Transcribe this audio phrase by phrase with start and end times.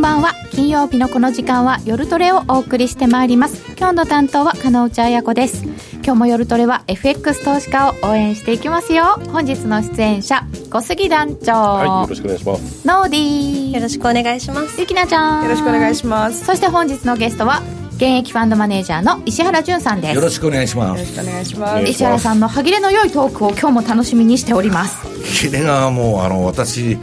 [0.00, 0.32] んばんは。
[0.50, 3.62] 金曜日のこの時間は夜トレをお送りしてまいります。
[3.76, 5.62] 今日の担当は加納内彩子です。
[6.02, 9.20] 今日も夜トレは FX 投資家を応援していきますよ。
[9.30, 11.52] 本日の出演者小杉団長。
[11.52, 12.86] はいよろしくお願いします。
[12.86, 13.74] ノーディー。
[13.74, 14.80] よろしくお願いします。
[14.80, 15.44] ゆきなちゃん。
[15.44, 16.46] よろしくお願いします。
[16.46, 17.60] そして本日のゲストは
[17.96, 20.14] 現役ファンドマネージャーの石原潤さんです。
[20.14, 21.84] よろしくお願いしまよろしすくお願いします。
[21.84, 24.96] 石原さんの歯切れの良いトークを今日も楽しみにしております。
[25.46, 26.96] キレがもうあの私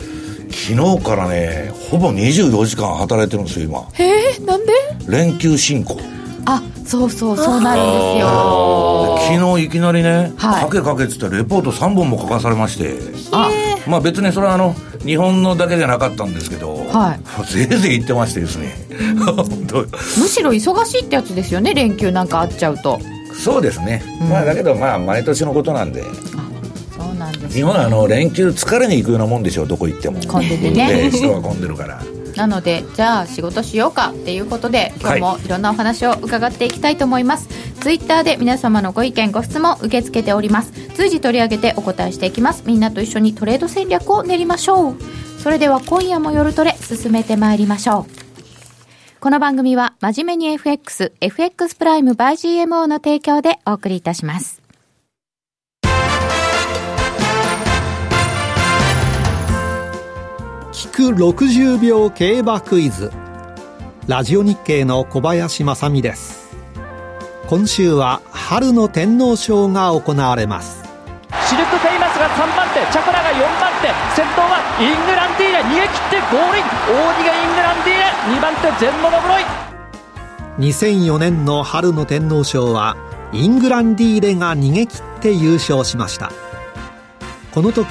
[0.65, 3.87] 昨日からねほぼ24時間働いてるんですよ今。
[3.99, 4.73] えー、なんで？
[5.07, 5.97] 連休進行。
[6.45, 9.17] あそうそうそうなるんですよ。
[9.29, 10.63] 昨日いきなりね、はい。
[10.63, 12.97] かけかけっつってレポート3本も書かされまして。
[13.31, 13.49] あ
[13.87, 14.73] まあ別にそれはあの
[15.05, 17.53] 日本のだけじゃなかったんですけど、はい。
[17.53, 18.75] ぜいぜい言ってましてですね。
[20.17, 22.99] むしろ忙しいってやつですよね連休なんかあっちゃうと。
[23.33, 26.03] そうですね、まあだけどまあ毎年のことなんで
[27.49, 30.19] 日本はあの連休疲れに行くようなもんでしょどこ行っても。
[30.21, 31.09] 混んでてね。
[31.09, 32.01] で人が混んでるから。
[32.35, 37.47] なのでじゃあ仕事しようかっていうことで今日もいろんなお話を伺っていきたいと思います、
[37.79, 40.71] ツイッターで皆様のご意見ご質問受け付けております。
[40.95, 42.63] 随時取り上げてお答えしていきます。
[42.65, 44.95] みんなと一緒にトレード戦略を練りましょう。
[45.41, 48.17] それでは今夜も夜トレ進めてまいりましょう。
[49.19, 54.66] この番組は真面目に FX、FX プライム by GMO の提供でお送りいたします。
[60.97, 63.11] 聞く60秒競馬クイズ
[64.07, 66.57] ラジオ日経の小林正美です。
[67.47, 70.83] 今週は春の天皇賞が行われます。
[71.47, 73.89] シルク・フェイマスが3番手チャコラが4番手
[74.19, 76.65] 先頭はイングランディーレ逃げ切ってゴールイン。
[76.65, 79.43] 大逃げイングランディーレ2番手ゼンモノブロイ
[80.57, 82.97] 2004年の春の天皇賞は
[83.33, 86.31] イングランディーレが逃げ切って優勝しました。
[87.53, 87.87] この時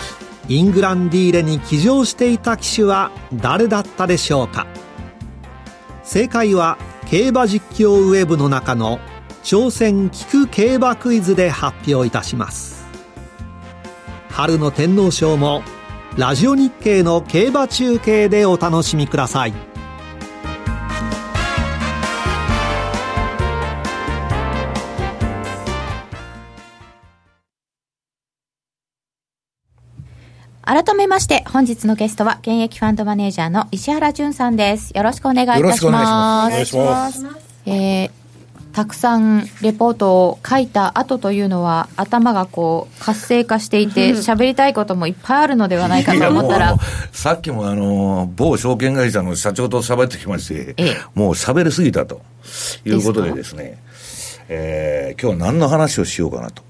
[0.49, 4.67] イングランディーレに騎乗していた騎手は誰だったでしょうか？
[6.05, 9.01] 正解は競馬実況ウェブの中の
[9.43, 12.87] 挑戦聞く競馬クイズで発表いたします。
[14.31, 15.63] 春の天皇賞も
[16.17, 19.76] ラジオ日経の競馬中継でお楽しみください。
[30.67, 34.91] 改めまして本日のゲストは現役ファンドマネージャーの石原潤さんです。
[34.97, 37.21] よろしくお願いいたしよろしくお願ますいします。
[37.21, 37.47] お願いします。
[37.67, 38.11] えー
[38.73, 46.77] たくさんレポートを書いた後というのは頭がこう活性化していて喋りたいこともいっぱいあるのではないかと思ったら。
[47.11, 50.97] さっきもあの某証券会社の社長と喋ってきまして、ええ。
[51.15, 52.21] もう喋りすぎたと
[52.85, 53.79] いうことでですね。
[54.51, 56.63] えー今日は何の話をしようかなと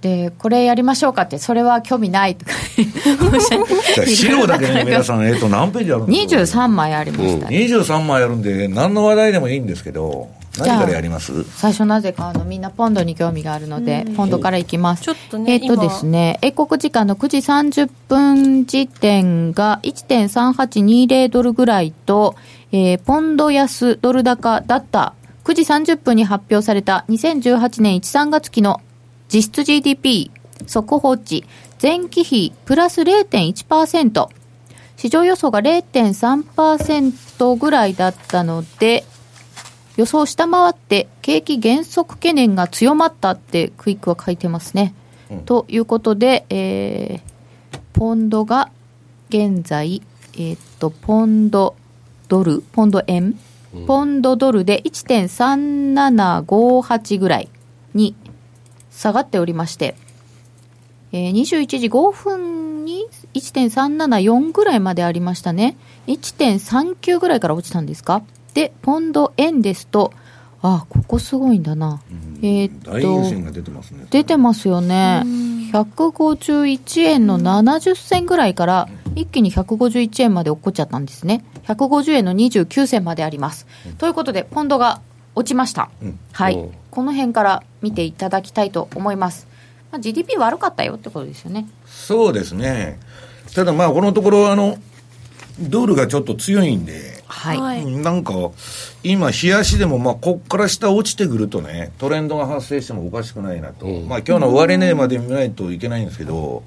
[0.00, 2.52] でこれやりましょうかってそれは興味ないとか
[4.06, 10.28] 資料だけね皆さん、えっと何ページあるんですか23枚ありました、23枚あるんで何の話題でもいいんですけど
[10.58, 11.44] 何からやります？
[11.44, 15.02] 最初なぜかあのみんなポンドに興味があるので、ポンドからいきます。
[15.02, 22.34] ちょっとねえっ、とですね、英国時間の9時30分時点が1.3820ドルぐらいと、
[22.72, 25.62] えーポンド安ドル高だった9時
[25.92, 28.80] 30分に発表された2018年1、3月期の
[29.32, 30.30] 実質 GDP
[30.66, 31.44] 速報値
[31.80, 34.28] 前期比プラス0.1%
[34.96, 39.04] 市場予想が0.3%ぐらいだったので
[39.96, 44.94] 予想を下回って景気減速懸念が強まったってクイックは書いてますね。
[45.44, 47.30] ということで、えー
[47.92, 48.70] ポンドが
[49.28, 50.00] 現在、
[50.34, 51.76] えーっとポンド
[52.28, 53.38] ドルポンド円、
[53.86, 57.50] ポンドドルで1.3758ぐらい
[57.92, 58.16] に
[58.90, 59.94] 下がっておりまして、
[61.12, 65.76] えー21時5分に1.374ぐらいまでありましたね。
[66.06, 68.22] 1.39ぐらいから落ちたんですか？
[68.54, 70.12] で、ポンド円ですと、
[70.62, 72.00] あ、ここすごいんだな。
[72.42, 75.22] えーっ大優先と、が出てますね出てますよね。
[75.72, 81.44] 151円の70銭ぐらいから、一気に151円まで落っこっちゃったんですね。
[81.66, 83.66] 150円の29銭まであります。
[83.98, 85.00] ということで、ポンドが
[85.36, 85.90] 落ちました。
[86.02, 86.70] うんはいうん。
[86.90, 89.46] この辺から見ていただきたいと思います。
[89.92, 91.68] まあ、GDP 悪かったよってことですよね。
[91.86, 92.98] そうですね
[93.54, 94.76] ただまあこのところあの
[95.60, 97.58] ドルがちょっと強いんではい。
[97.58, 98.32] はいなんか
[99.02, 106.62] 今冷やしでもまあこっから下落ちてくるとねトレンドが発生してもおかしくないなと、うんまあ今日の終値まで見ないといけないんですけど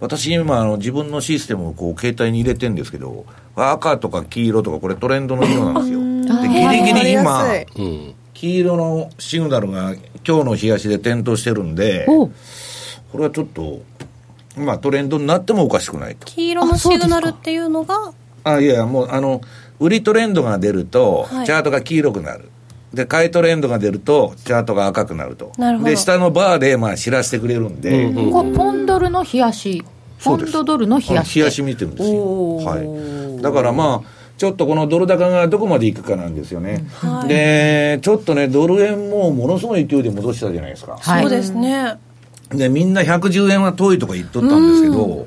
[0.00, 6.00] 私今あの自分のシステムをこう携帯に入れてるんですけど赤とか黄色とかこれトレンドの色なんですよ
[6.42, 8.14] でギリギリ今うん。
[8.38, 9.94] 黄色のシグナルが
[10.24, 12.30] 今日の冷やしで点灯してるんでこ
[13.14, 13.82] れはちょっと
[14.56, 16.24] まあトレンドになってもおかしくないと。
[16.26, 18.12] 黄色のシグナルっていうのが？
[18.44, 19.40] あ、いや、もう、あの、
[19.78, 21.46] 売りトレンドが出ると、はい。
[21.46, 22.48] チャートが黄色くなる。
[22.92, 25.52] で、買いトレンドが出ると、チャートが赤くなると。
[25.58, 25.90] なるほど。
[25.90, 29.84] で、下のバーで、まあ、知らせてくれるんで、こうポンドルの冷やし
[30.24, 32.56] ポンドドルの冷やし冷やし見てるんですよ。
[32.56, 32.80] は
[33.38, 33.42] い。
[33.42, 36.84] だからまあ、ちょっとこのドル高がどこまでいくかなんですよね。
[36.94, 40.96] はいで、ちょっとね、ドル円もものすごい勢いで戻したじゃないですか。
[40.98, 41.96] はいそうですね。
[42.50, 45.26] で、みんな110円は遠いとか言っとったんですけど、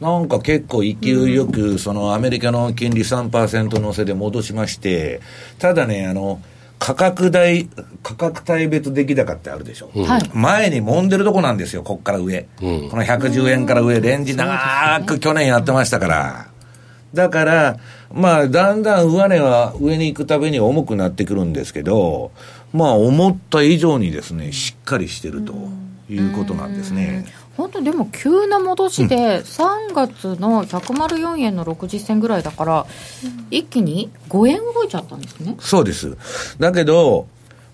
[0.00, 5.20] なんか結構勢いよく、そのアメリカの金利3%乗せで戻しまして、
[5.58, 6.40] ただね、あの、
[6.80, 7.68] 価格帯、
[8.02, 9.90] 価格帯別出来高ってあるでしょ。
[9.94, 12.48] はい前に揉んでるとこなんですよ、こっから上。
[12.60, 12.66] こ
[12.96, 16.47] の110円から上、レンジ長く去年やってましたから。
[17.14, 17.78] だから、
[18.12, 22.32] まあ、だんだん上値は上に行くたびに重くなってくるんですけど、
[22.72, 25.54] まあ、思った以上にですね、しっかりしてると
[26.10, 27.26] いうことなんですね。
[27.56, 32.86] 本当でも急な戻しで3月の104円の60銭ぐらいだから
[33.50, 36.16] 一気に5円動いちゃったんですねそうです。
[36.60, 37.26] だけど、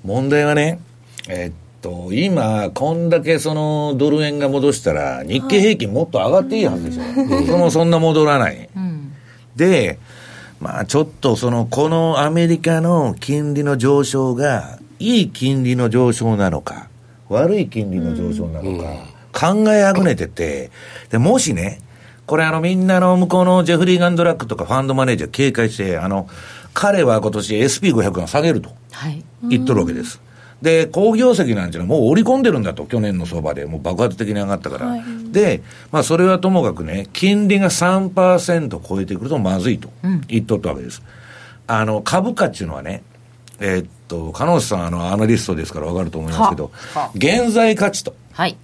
[0.02, 0.80] 問題はね、
[1.28, 7.46] えっと、今、こんだけそのドル円が戻したら、日経平均もっと上がっていいはずでしょ。
[7.46, 8.70] そのそんな戻らない。
[8.74, 8.93] うん
[9.56, 9.98] で、
[10.60, 16.88] まあちょっとその、このアメリカの金利の上昇が、いい金利の上昇なのか、
[17.28, 18.78] 悪い金利の上昇なの
[19.32, 20.70] か、考えあぐねてて、
[21.10, 21.80] で、もしね、
[22.26, 26.28] これあのみんなの向こうのジェフリー・ガンドラックとかファンドマネージャー警戒して、あの、
[26.72, 30.20] 彼は今年 SP500 が下げるとはい言っとるわけです。
[30.64, 34.86] で、好業績なんていうのはもう織り込んでるんだと、去年の相場で、もう爆発的に上がったから。
[34.86, 35.02] はい。
[35.30, 35.62] で、
[35.92, 39.90] まあそれはともかくね、金利が3%超えてくるとまずいと
[40.26, 41.02] 言っとったわけです。
[41.66, 43.02] あの、株価っていうのはね、
[43.60, 46.72] えーっと、加納さん、あの、アナリストですからわかると思いますけど
[47.14, 48.56] 現在価値と、はい。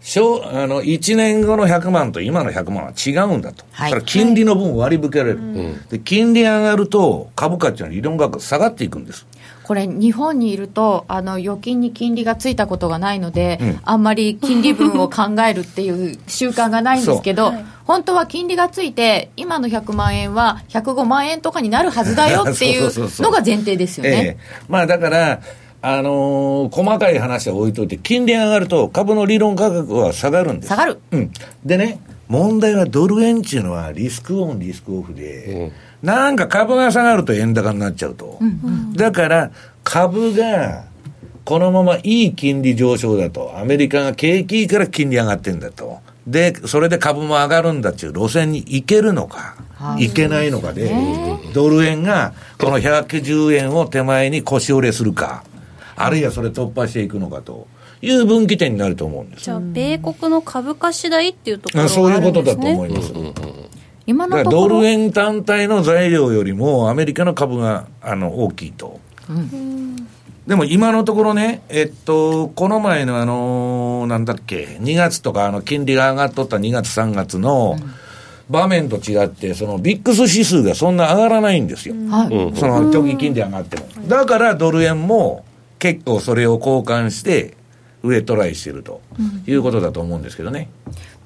[0.00, 3.90] 小あの1年後の100万と今の100万は違うんだと、はい。
[3.90, 5.40] それは金利の分割り引けられる、
[5.88, 9.26] で、金利上がると、株価っていうのは理論価格下がっていくんです。
[9.64, 24.10] これ日本にいるとあの預金に金利がついたことがないので、うんあんまり金利分を考えるっていう習慣がないんですけど、はい本当は金利がついて今の100万円は105万円とかになるはずだよ っていそうのが前提ですよね。
[24.10, 24.36] ええ
[24.68, 25.40] まあだから、
[25.82, 30.68] あのー細かい話は置いといて、金利が上がると株の理論価格は下がるんです。
[30.68, 31.30] 下がるうん。
[31.64, 31.98] でね、
[32.28, 38.38] 問題はドル円っていうのはリスクオン、リスクオフで、なんか株が下がると円高になっちゃうと。
[38.94, 39.50] だから、
[39.84, 40.84] 株が、
[41.44, 46.00] このままいい金利上昇だと、アメリカが景気いいから金利上がってんだと。
[46.26, 50.04] で、それで株も上がるんだっていう路線に行けるのか、はい。
[50.06, 50.92] いけないのかで、
[51.52, 55.44] ドル円がこの110円を手前に腰折れするか、
[55.96, 57.66] あるいはそれ突破していくのかと。
[58.04, 59.44] いう分岐点になると思うんです。
[59.44, 62.56] じゃあ、米国の株価次第っていうところあそういうことだ。
[62.56, 63.12] と思います。
[63.12, 63.61] 今だからのと
[64.36, 69.00] ころドル円単体の材料よりもアメリカの株があの大きいと。
[70.46, 77.76] でも今のところね、えっと、この前のあのーなんだっけ、2月とかあの金利が上がっとった2月3月の
[78.50, 81.94] 場面と違って、そのビックス指数がそんな上がらないんですよ。
[82.10, 83.86] はいその長期金利上がっても。
[84.08, 85.44] だからドル円も
[85.78, 87.56] 結構それを交換して
[88.02, 89.00] 上トライしてると
[89.46, 90.68] いうことだと思うんですけどね。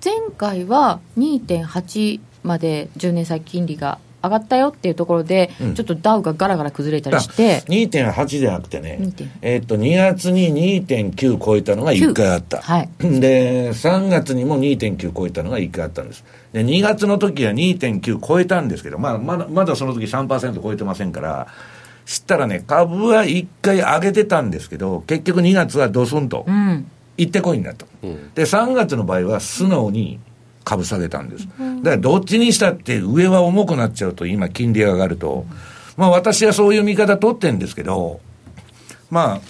[0.04, 5.74] 前回は2.8まで10年債金利が上がったよっていうところで、うん。
[5.74, 8.98] ちょっとダウがガラガラ崩れたりして、2.8じゃなくてね。
[9.00, 12.60] 2.8、えっと、2月に2.9超えたのが1回あった。
[12.60, 12.88] はい。
[13.00, 16.24] で、3月にも2.9超えたのが1回あったんです。
[16.52, 21.46] で、2月の時は2.9超えたんですけど、まあ、まだ、まだその時3%超えてませんから、
[22.04, 26.86] 知ったらね、株は1回上げてたんですけど、結局2月はドスンとう、ん、
[27.18, 27.86] 行ってこいになった。
[28.34, 30.20] で、3月の場合は素直に
[30.66, 31.46] 株下げたんです。
[31.46, 35.46] だからどっちにしたって上は重くなっちゃうと、今金利が上がると。
[35.96, 38.20] まあ私はそういう見方取ってんですけど、
[39.08, 39.40] まあ、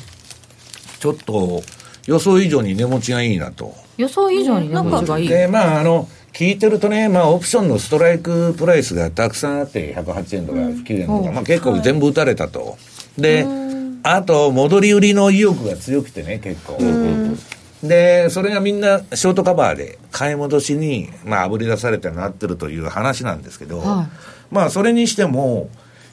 [1.00, 1.62] ちょっと
[2.06, 3.74] 予想以上に値持ちがいいなと。
[3.96, 5.28] 予想以上に値持ちがいい。
[5.28, 12.76] で、まああの、聞いてるとね、まあオプションのストライクプライスがたくさんあって、108円とか9円とか、まあ結構全部打たれたと。
[13.16, 13.46] で、
[14.02, 16.76] あと、戻り売りの意欲が強くてね、結構。
[17.82, 24.08] で、それがみんなショートカバーで買い戻しに、まあ、あぶり出されてなってるという話なんですけど、は
[24.50, 25.68] いまあ、それにしても、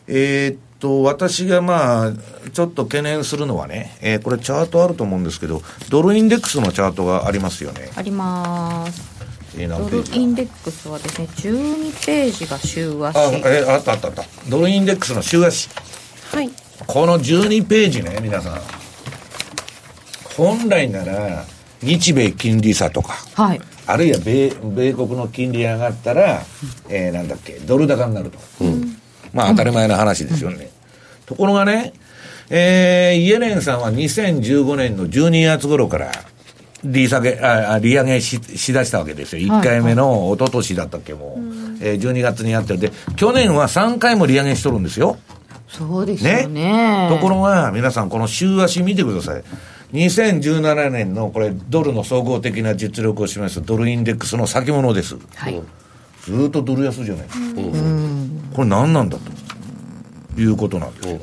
[0.07, 2.11] えーっと、私がまあ、
[2.51, 7.89] ちょっと懸念するのはね、えーこれチャートあると思うんですけど、ドルインデックスのチャートがありますよね。
[7.95, 9.01] あります。
[9.57, 13.17] えードルインデックスはですね、12ページが週足。
[13.17, 14.23] あ、えーあったあったあった。
[14.49, 15.69] ドルインデックスの週足。
[16.33, 16.49] はい。
[16.85, 18.61] この12ページね、皆さん。
[20.35, 21.45] 本来なら、
[21.83, 23.61] 日米金利差とか、はい。
[23.85, 26.41] あるいは米米国の金利上がったら、
[26.89, 28.39] えー、なんだっけ、ドル高になると。
[29.33, 30.69] まあ当たり前の話ですよね。
[31.25, 31.93] ところがね、
[32.49, 36.11] えー、イエレンさんは2015年の12月頃から、
[36.83, 39.47] 利下げ、あ利上げししだしたわけですよ。
[39.47, 41.53] 1回目の一昨年だったっけ、もう。
[41.81, 45.17] えー、12月にやってて、去年は3回も利上げしとるんですよ。
[45.67, 47.07] そうですよね。
[47.09, 49.43] ところが、皆さん、この週足見てください。
[49.93, 55.17] 2017年のこれ、ドルの総合的な実力を示すドルインデックスの先物です。
[55.35, 55.61] はい。
[56.23, 57.61] ずっとドル安じゃないですか。
[58.55, 59.17] これ何なんだ
[60.35, 61.19] ということなんですよ。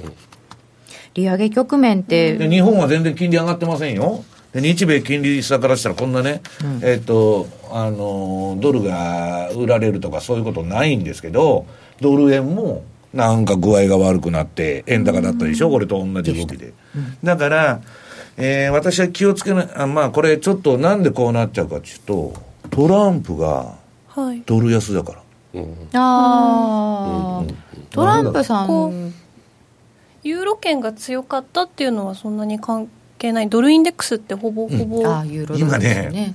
[1.14, 4.24] 利上げ局面って、で日本は全然金利上がってませんよ。
[4.52, 6.40] で日米金利差からしたらこんなね、
[6.82, 11.66] えっ、と、あのードルが売られるとかそういうことないんですけど、
[12.00, 16.72] ドル円もなんか具合が悪くなって、円高だったでしょ、これと同じ動きで。
[17.24, 17.80] だから、
[18.36, 22.32] えー私は気をつけない、あまあこれちょっとなんでこうなっちゃうかっていうと、
[22.70, 23.74] トランプが
[24.08, 24.42] はい。
[24.44, 25.22] ドル安だから。
[25.94, 27.44] ああ、
[27.90, 29.14] トランプさこん、
[30.22, 33.48] ユーロ圏が強かったっていうのはそんなに関係ない。
[33.48, 35.06] ドルインデックスってほぼほぼ。
[35.08, 36.34] ああ、ユーロドルですよね。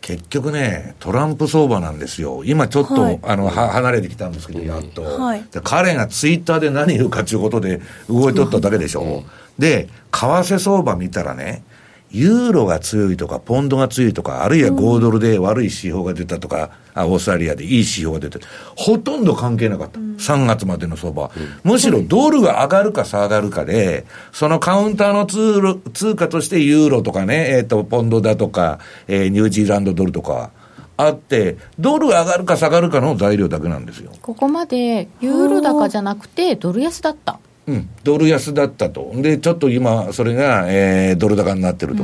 [0.00, 2.42] 結局ね、トランプ相場なんですよ。
[2.44, 5.02] 今ちょっと、はいあの、は離れてきたんですけど、やっと。
[5.02, 9.24] はいで彼がツイッターで何言うかということで動いとっただけでしょ。
[9.60, 11.62] で、為替相場見たらね、
[12.10, 20.00] ユーロが強いとか、ポンドが強いとか、あるいは5ドルで悪い指標が出たとか、あオーストラリアでいい指標が出て、ほとんど関係なかった。
[20.00, 21.30] 3月までの相場は。
[21.62, 30.50] むしろドルが上がるか下がるかで、そのカウンターの通路通貨としてユーロとかね、えっ、と、ポンドだとか、えーニュージーランドドルとか、
[30.96, 34.10] あって、ドル上がるか下がるかの材料だけなんですよ。
[34.20, 37.38] ここまでユーロ高じゃなくてドル安だった。
[37.70, 39.12] うん、ドル安だったと。
[39.16, 42.02] で、ちょっと今、それが、えードル高になってると。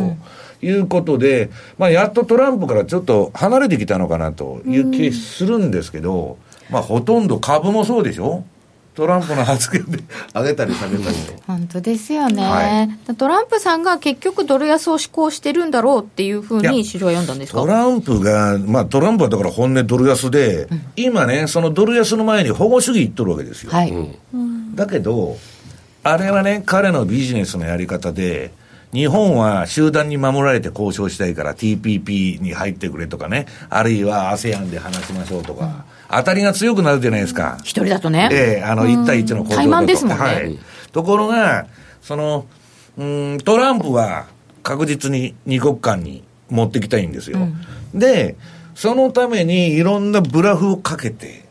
[0.63, 6.39] いうことで、まあ、やっとトランプからちょっと離れてきたのかなという気するんですけど、
[6.71, 8.43] まあ、ほとんど株もそうでしょ？
[8.95, 9.99] トランプの発言で
[10.35, 11.35] 上げたり下げたりと。
[11.47, 17.61] 本当ですよね、はトランプさんが結局ドル安を志向してるんだろうっていうふうに市場は読んだんですか？
[17.61, 23.71] トランプが、まあ、トランプはだから本音ドル安で、今ね、そのドル安の前に保護主義言っとるわけですよ。
[23.71, 23.93] はい、
[24.75, 25.37] だけど、
[26.09, 28.53] あれはね、彼のビジネスのやり方で、
[28.93, 37.59] 日本は集団に守られて交渉したいから TPP に入ってくれとかね、あるいは ASEAN で話しましょうとか、当たりが強くなるじゃないですか。
[37.63, 39.57] 一人だとね、ええあの、1対1の交渉だと。
[39.57, 40.25] 怠慢ですもんね。
[40.25, 40.59] はい。
[40.93, 41.67] ところが、
[42.01, 42.47] その、
[42.97, 44.27] うん、トランプは
[44.63, 47.39] 確実に二国間に持ってきたいんですよ。
[47.93, 48.37] で、
[48.77, 51.47] そのためにいろんなブラフをかけて、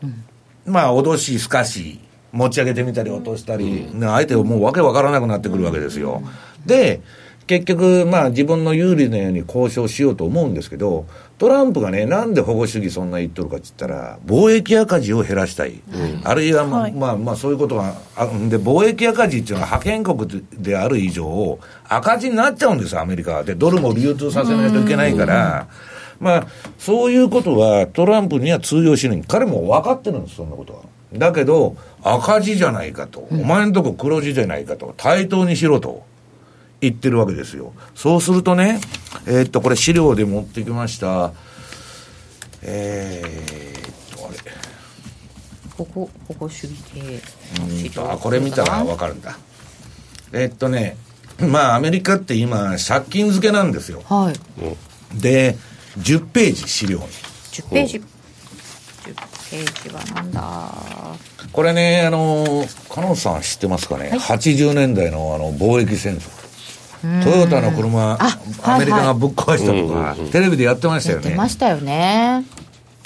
[0.64, 2.00] まあ、脅し、すかし、
[2.32, 6.22] 持ち上げてみたり落としたり、ね相手をもうわけわからなくなってくるわけですよ。
[6.64, 7.00] で、
[7.46, 11.06] 結局、まあ自分の有利なように交渉しようと思うんですけど、
[11.38, 15.80] トランプがね、なんで保護主義そんな言っとるかって言ったら、貿易赤字を減らしたい。
[16.24, 23.44] あるいは、まあ、はいまあ、まあ、そういうことが、あで、貿易赤字っていうのは覇権国である以上、赤字になっちゃうんですよ、アメリカは。
[23.44, 25.68] で、ドルも流通させないといけないから、
[26.18, 26.46] まあ、
[26.78, 29.22] そういうことはトランプには通用しない。
[29.28, 30.80] 彼も分かってるんです、そんなことは。
[31.12, 33.26] だけど、赤字じゃないかと。
[33.30, 34.94] お前んとこ黒字じゃないかと。
[34.96, 36.04] 対等にしろと。
[36.80, 37.72] 言ってるわけですよ。
[37.94, 38.80] そうするとね、
[39.26, 41.32] えーっと、これ資料で持ってきました。
[42.62, 44.38] えーっと、あれ。
[45.76, 47.00] 保護保護主義系
[47.60, 49.38] のうんとあこれ見たらわかるんだ
[50.32, 50.96] えっとね
[51.38, 55.56] まあアメリカって今借金付けなんですよはいで
[55.98, 58.04] 10ページ資料に10ページ10
[59.50, 60.72] ページはなんだ？
[61.52, 66.30] これねあの加納さん知ってますかね、80年代のあの貿易戦争。
[67.22, 72.44] トヨタの車あアメリカがぶっ壊したとか、テレビでやってましたやってよねましたよね。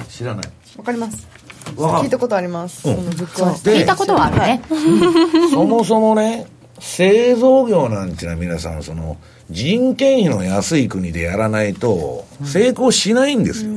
[0.08, 0.50] 知らない。
[0.78, 1.28] わかります。
[1.76, 2.96] 聞いたことあります、うん。
[2.96, 4.62] そのぶっ壊しで聞いたことはあるね、
[5.52, 6.46] そもそもね、
[6.78, 9.18] 製造業なんていうのは皆さん、その、
[9.50, 13.70] 人件費の安い国でやらないと、成功しないんですよ。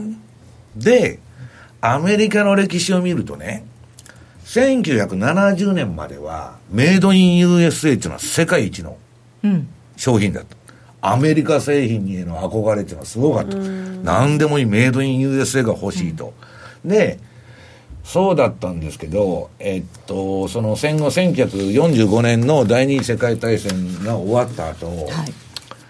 [0.76, 1.20] で、
[1.86, 3.66] アメリカの歴史を見るとね、
[4.46, 8.98] 1970年までは、メイドイン USA っていうのは世界一の
[9.44, 10.56] うん商品だった。
[11.02, 13.58] アメリカ製品への憧れっていうのはすごかった。
[13.58, 16.34] 何でもいいメイドイン USA が欲しいと。
[16.86, 17.20] で、
[18.06, 25.34] そうだったんですけど、えっと、その戦後1945年の第二次世界大戦が終わった後、はい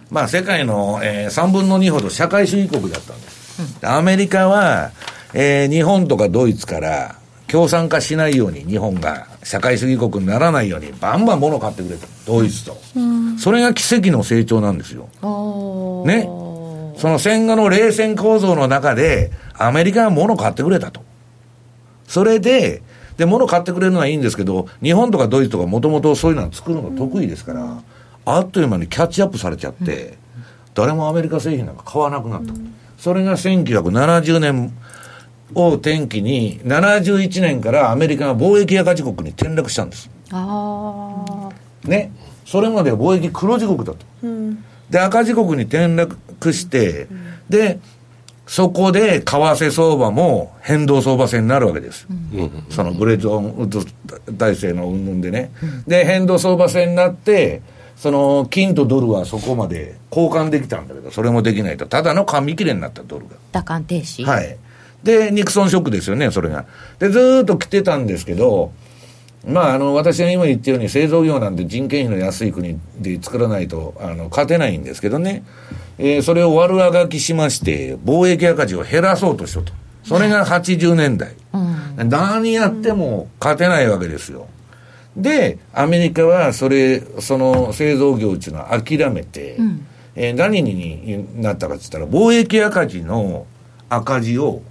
[0.10, 3.80] まあ世界の、えー3分の2ほど社会主義国だったんです。
[3.80, 4.92] でアメリカは、
[5.34, 7.16] えー日本とかドイツから
[7.48, 12.08] 共産化しないように日本が社会主義国にならないようにバンバン物買ってくれた。
[12.26, 12.78] ドイツと。
[13.38, 15.08] それが奇跡の成長なんですよ。
[16.06, 16.28] ね
[16.98, 21.04] その戦後の冷戦構造の中で、アメリカが物を買ってくれたと。
[22.08, 22.82] それで、
[23.18, 27.84] で、物買ってくれるのはいいんですけど、日本とかドイツとかもともとそういうの作るの得意ですから、
[28.26, 30.18] あっという間にキャッチアップされちゃって、
[30.74, 32.54] 誰もアメリカ製品なんか買わなくなった。
[32.98, 34.74] それが1970年
[35.56, 40.10] を転機に、71年からアメリカが貿易赤字国に転落したんです。
[40.32, 41.50] あ
[41.86, 42.12] ね。
[42.46, 43.98] それまでは貿易黒字国だと。
[44.24, 47.80] うん、で、赤字国に転落して、うん、で、
[48.46, 52.06] そこで為替相場も変動相場制になるわけです。
[52.10, 55.52] うん、そのグレートウッド体制の云々でね。
[55.88, 57.62] で、変動相場制になって、
[57.96, 63.36] その金とドルはそこまで交換できたんだけど、それもできないと、ただの紙切れになったドルが。
[63.52, 64.58] 打艦停止はい。
[65.04, 66.66] で、ニクソンショックですよね、それが。
[67.00, 68.72] で、ずっと来てたんですけど、
[69.46, 75.44] まあ、あの、私が今言ったように製造業なんて人件費の安い国で作らないと、あの、勝てないんですけどね。
[75.98, 79.74] えー、それを悪あがきしまして、貿易赤字を減らそうとしたと。
[80.04, 81.34] それが80年代。
[81.54, 84.48] うん、何やっても勝てないわけですよ。
[85.18, 93.46] で、アメリカはそれ、その製造業っていうのは諦めて、うん、えー、何になったかって言ったら、貿易赤字の
[93.90, 94.62] 赤字を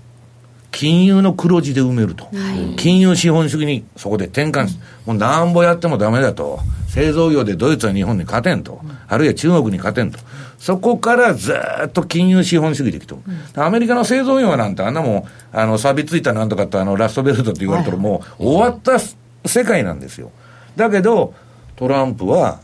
[0.73, 2.31] 金融の黒字で埋めると、は
[2.73, 10.19] い、金融資本主義にそこで転換し、もうなんぼやってもダメだと、製造業でドイツは日本に勝てんと、あるいは中国に勝てんと、
[10.59, 11.55] そこからず
[11.87, 13.19] っと金融資本主義できと、
[13.57, 18.99] うん、アメリカの製造業なんてあんなもん、あの、錆びついたなんとかってあの、ラストベルトって言われたらもう終わった
[19.47, 20.31] 世界なんですよ。
[20.75, 21.35] だけど、
[21.77, 22.61] トランプは、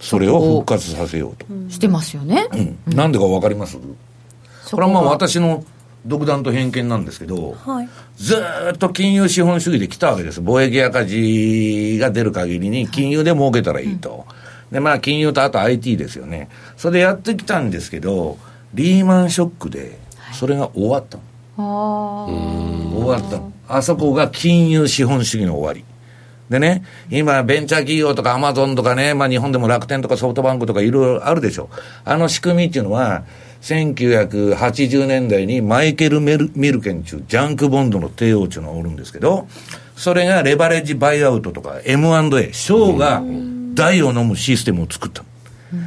[0.00, 1.46] それを復活させようと。
[1.68, 2.46] してますよね。
[2.86, 2.94] うん。
[2.94, 3.76] なんでかわかります？
[4.70, 5.64] これはまあ私の
[6.06, 10.40] 独断と偏見なんですけど、はい、ずっと金融資本主義で来たわけです。
[10.40, 14.18] 貿易赤字が出る限りに金融で儲けたらいいと。
[14.18, 14.34] は
[14.70, 16.48] い、で、まあ金融とあと IT ですよね。
[16.76, 18.38] それでやってきたんですけど、
[18.74, 19.98] リーマンショックで、
[20.32, 21.18] それが終わった
[21.56, 22.26] の。
[22.26, 23.52] はい、終わったの。
[23.68, 25.84] あそこが金融資本主義の終わり。
[26.48, 31.68] でね、今、ベンチャー企業とかアマゾンとかね、まあ日本でも楽天とかソフトバンクとかいろいろあるでしょ。
[32.04, 33.24] あの仕組みっていうのは、
[33.68, 39.46] 1980年代にマイケル・メルミルケン中、ジャンクボンドの帝王っていうのがおるんですけど、
[39.94, 43.22] それがレバレッジバイアウトとか M&A、ショーが
[43.74, 45.22] 大を飲むシステムを作った。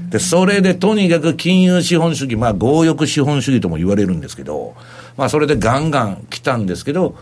[0.10, 4.76] で、それでとにかく金融資本主義、まあ強欲資本主義とも言われるんですけど、
[5.17, 7.15] まあそれでガンガン来たんですけど、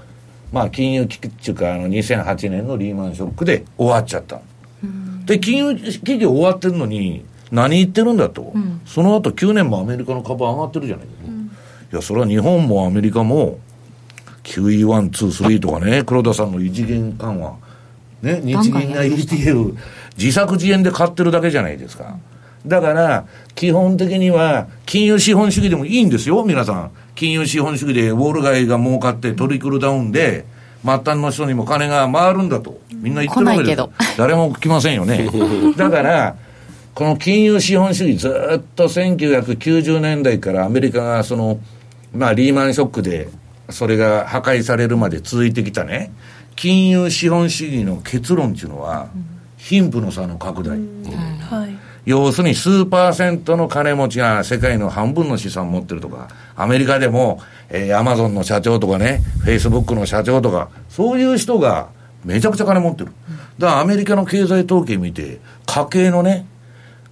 [0.51, 4.41] まあ金融危機っていうか、あの2008年のリーマンショックで終わっちゃった。
[5.25, 11.51] で、金融危機終わってるのに、何言ってるんだと、うん、その後9年もアメリカの株上がってるじゃないうん、
[11.91, 13.59] いや、それは日本もアメリカも
[14.43, 17.55] QE1、2、3とかね、黒田さんの異次元緩和、
[18.21, 19.75] ね、日銀が ETF、
[20.17, 22.17] 自作自演で買ってるだけじゃないですか。
[22.65, 26.91] だから、基本的には、金融資本主義でもいいんですよ、皆さん。
[27.15, 30.45] 金融資本主義でウォール街が儲かってトリクルダウンで、
[30.83, 32.79] 末端の人にも金が回るんだと。
[32.93, 35.29] みんな言ってるわけです誰も来ませんよね。
[35.77, 36.35] だから、
[36.99, 41.61] この金融資本主義、ずっと1990年代からアメリカがその、
[42.13, 43.29] まあ、リーマンショックで、
[43.69, 46.11] それが破壊されるまで続いてきたね、
[46.57, 49.07] 金融資本主義の結論っていうのは、
[49.55, 50.77] 貧富の差の拡大。
[52.03, 61.87] 要するに数パーセントの金持ちが世界の半分の資産を持ってるとか、アメリカでも、えー、アマゾンの社長とかね、フェイスブックの社長とか、そういう人が
[62.25, 63.13] めちゃくちゃ金持ってる。
[63.57, 66.45] だからアメリカの経済統計見て、家計のね、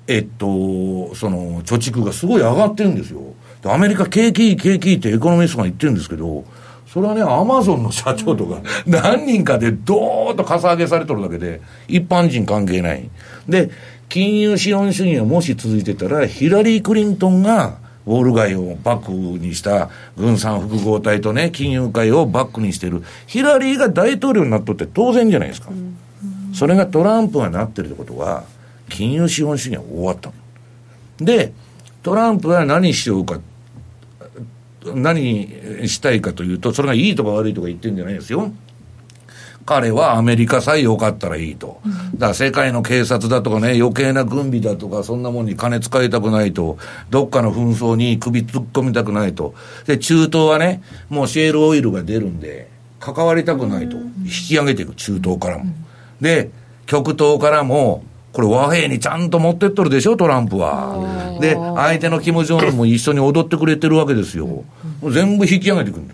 [0.07, 3.21] えっと、その、貯蓄がすごい上がってるんですよ。
[3.65, 6.45] アメリカ景気いい景気いいってエコノミストが言ってるんですけど、
[6.87, 13.09] それはね、アマゾンの社長とか、何人かでどーっとかさ上げされとるだけで、一般人関係ない。
[13.47, 13.69] で、
[14.07, 23.03] 金融資本主義がもし続いてたら、ヒラリー・クリントンが、ウォール街をバックにした軍産複合体とね、金融界をバックにしてる。
[23.25, 25.71] ヒラリーが大統領になっとって当然じゃないですか。
[26.53, 28.45] それがトランプがなってるってことは、
[28.89, 30.31] 金融資本主義は終わった
[31.19, 31.53] で、
[32.03, 33.39] トランプは何しようか、
[34.85, 38.51] 何したいかというと、それがいいとか悪いとか言ってるんじゃないですよ。
[39.65, 41.81] 彼はアメリカさえ良かったらいいと。
[42.13, 46.77] だから世界の警察だとかね、余計な軍備だとか、そんなもんに金使いたくないと。
[47.09, 49.53] どっかの紛争に首突っ込みたくないと。
[49.85, 52.69] で、中東はね、もうシェールオイルが出るんで、
[53.01, 53.97] 関わりたくないと。
[53.97, 55.65] 引き上げていく、中東からも。
[56.21, 56.49] で、
[56.85, 58.05] 極東からも、
[58.37, 61.39] これ和平にちゃんと持ってっとるでしょ、トランプは。
[61.41, 64.45] で、相手のキム・ジョンウンも一緒に踊ってくれてるわけですよ。
[64.45, 64.63] も
[65.01, 66.13] う全部引き上げてくるんで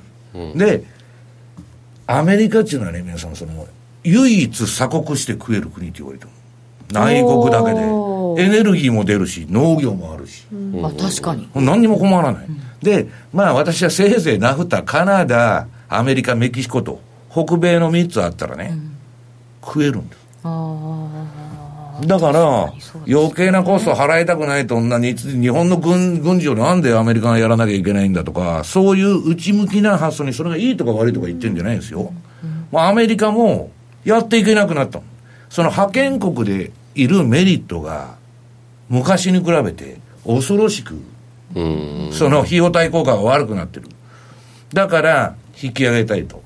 [0.58, 0.58] す。
[0.58, 0.86] で、
[2.08, 3.68] アメリカっていうのはね、皆さん、その、
[4.06, 6.30] 唯一鎖国して食える国って言われてる。
[6.94, 7.82] 内国だけで。
[8.42, 10.46] エネルギーも出るし農業もあるし、
[10.82, 11.50] あ確かに。
[11.54, 12.48] 何にも困らない、
[12.82, 18.78] でまあ私はせいぜいナフタカナダアメリカメキシコと北米の3つあったらね、
[19.62, 21.43] 食えるんですあ
[22.02, 22.74] だから
[23.08, 32.12] 余計なコスト払いたくないとなに日本の軍軍事をなんでアメリカがやらなきゃいけないんだとかそういう内向きな発想にそれがいいとか悪いとか言ってるんじゃないんですよ、
[32.72, 33.72] まあ、アメリカも
[34.04, 35.00] やっていけなくなった。
[35.00, 35.04] の
[35.50, 38.16] その覇権国でいるメリットが
[38.90, 41.00] 昔に比べて恐ろしく
[41.56, 42.10] うん。
[42.12, 43.88] その費用対効果が悪くなってる。
[44.74, 46.42] だから引き上げたいと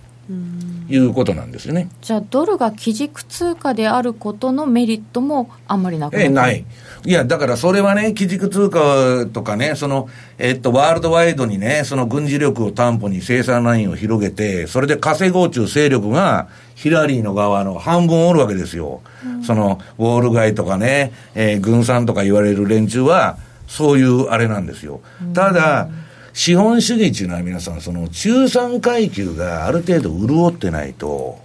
[0.90, 6.66] いうことなんですよねじゃあドルが基軸通貨であることのメリットもあんまりなくなえ、ない。
[7.06, 19.02] いや、だからそれはね、基軸通貨とかね、その、えっと、ワールドワイドにね、その軍事力を担保に生産ラインを広げて、それで稼ごう中勢力が、ヒラリーの側の半分おるわけですよ。
[19.44, 25.02] その、ウォール街とかね、えー軍産とか言われる連中は、そういうあれなんですよ。
[25.34, 25.90] ただ、
[26.38, 31.40] 資本主義っていうのは皆さん、その中産階級がある程度潤ってないと、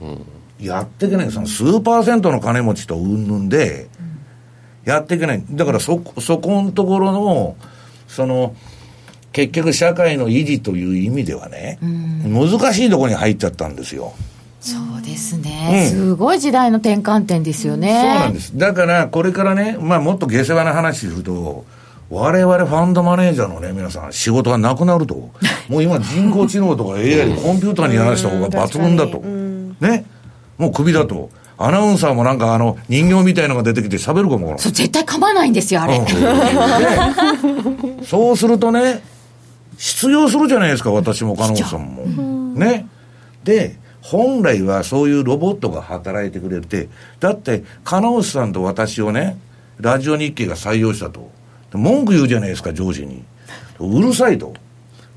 [0.61, 1.33] やっていけない。
[1.33, 3.88] その数パーセントの金持ちとうんぬんで、
[4.85, 5.42] やっていけない。
[5.50, 7.57] だからそ、そこのところの、
[8.07, 8.55] その、
[9.33, 14.12] 結局社会の維持という意味ではね、難しいところに入っちゃったんですよ。
[14.61, 18.59] そうですね、うんすごい時代の転換点ですよね、そうなんです。
[18.59, 21.64] だから、これからね、まあもっと下世話な話すると、
[22.12, 25.31] 我々ファンドマネージャーのね、皆さん、仕事がなくなると。
[25.68, 29.20] もう今人工知能とか AI でコンピューターにやらした方が抜群だと。
[29.81, 30.05] ね。
[30.59, 31.31] もうクビだと。
[31.57, 36.05] アナウンサーもなんかあの、人形みたいのが出てきて喋るかもそう絶対構わないんですよあれ、で
[38.05, 39.03] そうするとね、
[39.79, 42.05] 失業するじゃないですか、私も金本さんも。
[42.59, 42.87] ね。
[43.44, 49.38] で、本来はそういうロボットが働いてくれて、だって、金本さんと私をね、
[49.81, 51.31] ラジオ日経が採用したと。
[51.72, 53.22] で文句言うじゃないですか、上司に。
[53.80, 54.54] うるさいと。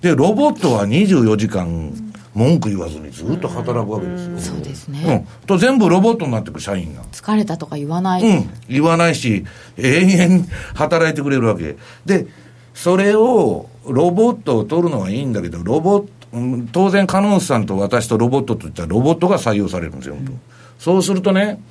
[0.02, 1.94] で、ロボットは24時間
[2.36, 4.40] 文句言わずにずっと働くわけですよ。
[4.40, 5.28] そうですうね、ん。
[5.48, 7.04] と全部ロボットになってく社員が。
[7.06, 9.46] 疲れたとか言わない、うん、言わないし、
[9.78, 11.78] 永遠働いてくれるわけ。
[12.06, 12.28] で、
[12.74, 20.18] それを、ロボットを取るのはいいんだけど、ロボット、うん当然、カノンさんと私とロボットといったら、ロボットが採用されるんですよ、
[20.78, 21.62] そうするとね、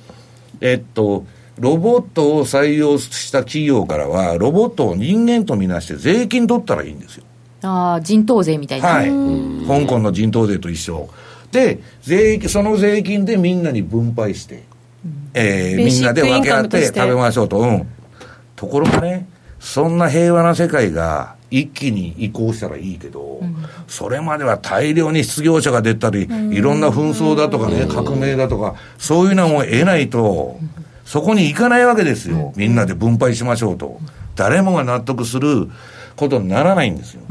[0.61, 1.25] えっと、
[1.59, 7.23] ロボットを採用した企業からは、ロボットを人間とみなして税金取ったらいいんですよ。
[7.61, 9.07] ああ人頭税みたいな、はい。
[9.67, 11.09] 香港の人頭税と一緒。
[11.51, 14.63] で、税金、その税金でみんなに分配して、
[15.33, 17.59] えーベーみんなで分け合って食べましょうと。
[17.59, 17.87] うん。
[18.55, 19.27] ところがね、
[19.59, 23.41] そんな平和な世界が一気に移行したらいいけど、
[23.87, 30.59] それまでは大量に失業者が出たり、いろんな紛争だとかね、革命だとか、そういうのも得ないと、
[31.05, 32.51] そこに行かないわけですよ。
[32.55, 33.99] みんなで分配しましょうと。
[34.35, 35.69] 誰もが納得する
[36.15, 37.21] ことにならないんですよ。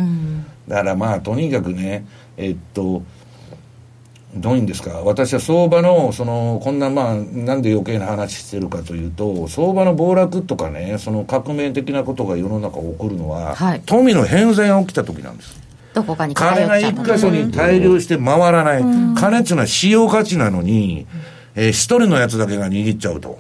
[0.69, 2.07] だからまあ、とにかくね、
[2.37, 3.03] えっと、
[4.37, 15.63] どういうんですか、私は相場の、その、こんなまあ、なんで余計な話してるかというと、相場の暴落とかね、その革命的なことが世の中起こるのは、はい富の偏在が起きた時なんです。
[15.93, 18.83] どこかに金が一箇所に大量して回らない。
[19.15, 21.07] 金っていうのは使用価値なのに、
[21.55, 23.39] えー一人のやつだけが握っちゃうと。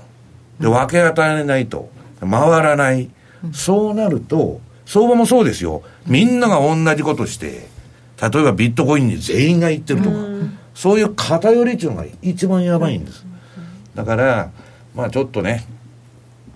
[0.61, 1.91] で、分け与えないと。
[2.21, 3.11] 回らない。
[3.53, 5.83] そうなると、相場もそうですよ。
[6.07, 7.69] みんなが同じことして、
[8.21, 10.17] 例えばビットコインに全員が行ってるとか、
[10.75, 13.25] そういう偏りっていうのが一番やばいんです。
[13.95, 14.51] だから、
[14.95, 15.67] まあちょっとね、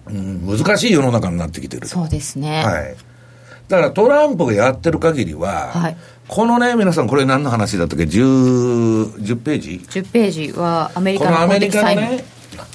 [0.07, 1.89] うん、難しい世の中になってきてると。
[1.89, 2.97] そうですね、はい。
[3.69, 5.97] だからトランプがやってる限りは、はい
[6.29, 12.25] このね、皆さん、これ何の話だったっけ？10, 10ページ？10ページはアメリこカの公のアメリカのね、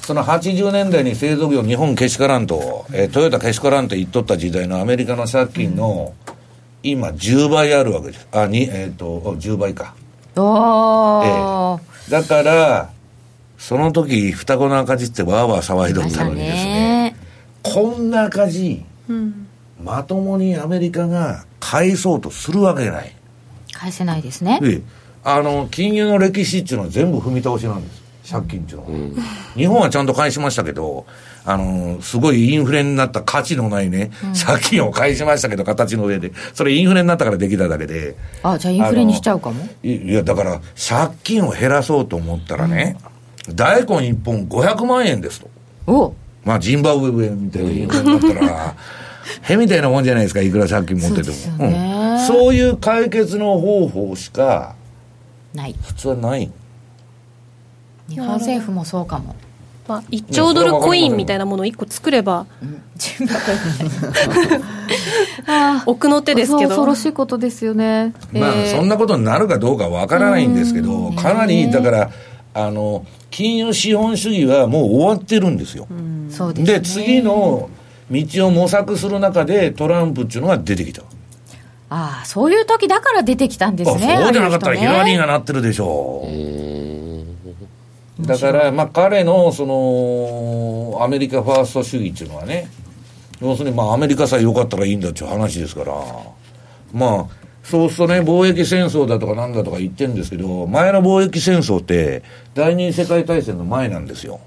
[0.02, 6.14] その80年代に製造業日本けしからんと、えートヨタけしからんって言っとった時代のアメリカの借金の、
[6.82, 8.28] 今10倍あるわけです。
[8.32, 9.94] あ、に、えっ、と、10倍か。
[10.36, 12.90] おー、だから、
[13.56, 17.16] その時、双子の赤字ってわーわー騒いどったのにですね、
[17.62, 18.84] こんな赤字、
[19.82, 23.16] まともにアメリカが返そうとするわけない。
[23.72, 24.82] 返せないですね、で、
[25.24, 28.03] あの、金融の歴史っていうのは全部踏み倒しなんです。
[28.28, 29.26] 借金っていうのは。
[29.54, 31.04] 日本はちゃんと返しましたけど、
[31.44, 34.10] あの、すごいインフレになった価値のないね、
[34.46, 36.32] 借金を返しましたけど、形の上で。
[36.54, 38.16] それインフレになったからできただけで。
[38.42, 39.68] あじゃあインフレにしちゃうかも？
[39.82, 42.96] いいや、だから、借金を減らそうと思ったらね、
[43.54, 45.48] 大根1本500万円ですと。
[45.86, 48.74] おまあ、ジンバブエみたいな言い方になったら、
[49.42, 51.32] へみたいなもんじゃないですか、いくら借金持ってても。
[51.32, 54.76] そうですよねうんそういう解決の方法しか、
[55.52, 56.50] ない普通はない。
[58.08, 59.34] 日本政府もそうかも。
[59.86, 62.46] まあ、1兆ドルコインみたいなものを1個作れば、
[65.84, 66.68] 奥の手ですけど。
[66.70, 72.10] 恐ろしいことですよね、まあ、そんなことになるかどうかわからないんですけど、かなりだから、
[72.54, 75.86] あの金融資本主義はもう終わってるんですよ。
[76.54, 77.68] で次の
[78.10, 81.02] 道を模索する中で、トランプっていうのが出てきた。
[81.90, 86.73] ああそういう時だから出てきたんですあねそうじゃなかったらヒラリーがなってるでしょう。
[88.20, 92.68] だから、まあ、彼の、その、アメリカファースト主義っていうのはね、
[93.40, 95.94] 要するに、まあ、アメリカさえ良かったらいいんだっていう話ですから、
[96.92, 102.22] まあ、そうするとね、貿易戦争だとかなんだとか言ってるんですけど、前の貿易戦争って、
[102.54, 104.38] 第二次世界大戦の前なんですよ。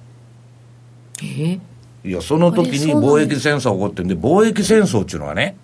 [1.22, 1.60] え？
[2.06, 5.58] いや、その時に貿易戦争が起こってるんで、貿易戦争っていうのはね、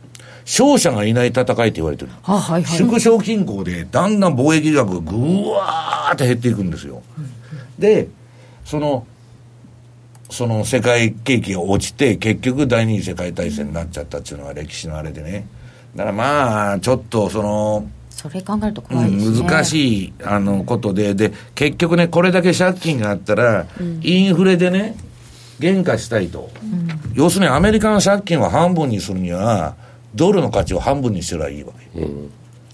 [0.46, 2.12] 勝者がいない戦いって言われてる。
[2.24, 5.16] あはいはい縮小均衡でだんだん貿易額がぐ
[5.52, 7.02] わーって減っていくんですよ。
[7.80, 8.08] で、
[8.66, 9.06] その、
[10.30, 15.46] その世界景気が落ちて、結局第二次世界大戦になっちゃったっていうのは歴史のあれでね。
[15.96, 23.68] だからまあ、ちょっとその、それ考えると怖いですね、うん難しいあのことで、で、結局ね、これだけ借金があったら、
[24.02, 24.96] インフレでね、
[25.60, 26.50] 減価したいと。
[27.14, 29.76] 要するにアメリカの借金を半分にするには、
[30.16, 32.02] ドルの価値を半分にすればいいわけ。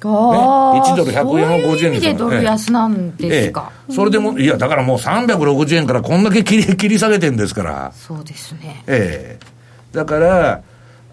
[0.04, 7.92] ああ1ドル100円を50円にそういう意味でドル安なんですか、ええ、それでも、いや、だからもう360円からこんだけ切り 切り下げてんですから。
[7.94, 9.46] そうですねええ。
[9.92, 10.62] だから、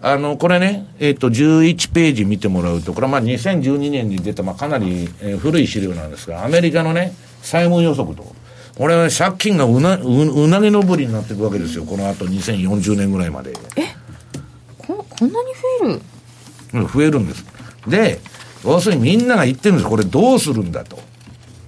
[0.01, 8.23] あの、これね、えっ、と、11ページ見てもらうと、これはまあ2012年に出た、まあかなり、えー古い資料なんですが、アメリカのね、債務予測と。
[8.77, 11.83] これは借金がうな、ううなぎ登りになっていくわけですよ。
[11.83, 13.53] この後2040年ぐらいまで。
[14.77, 15.49] ここんなに
[15.81, 16.01] 増える？
[16.73, 17.43] うん増えるんです。
[17.87, 18.19] で、
[18.71, 19.89] 要するにみんなが言ってるんです。
[19.89, 20.99] これどうするんだと。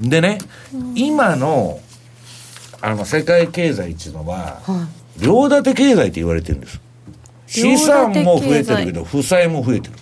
[0.01, 0.38] でね、
[0.95, 1.79] 今の、
[2.81, 4.62] あの、世界経済っていうのは、
[5.19, 6.79] 両立て経済って言われてるんです。
[7.47, 9.95] 資産も増えてるけど、負債も増えてる。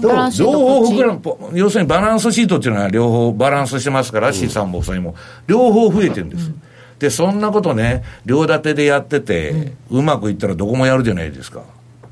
[0.00, 5.14] でもバランスシー両方膨らむ、要するにバランスシートっていうのは両方バランスしてますから、資産も負債も、
[5.46, 6.52] 両方増えてるんです。
[6.98, 11.62] で、そんなことね、両立てでやってて、うまくいったらどこもやるじゃないですか。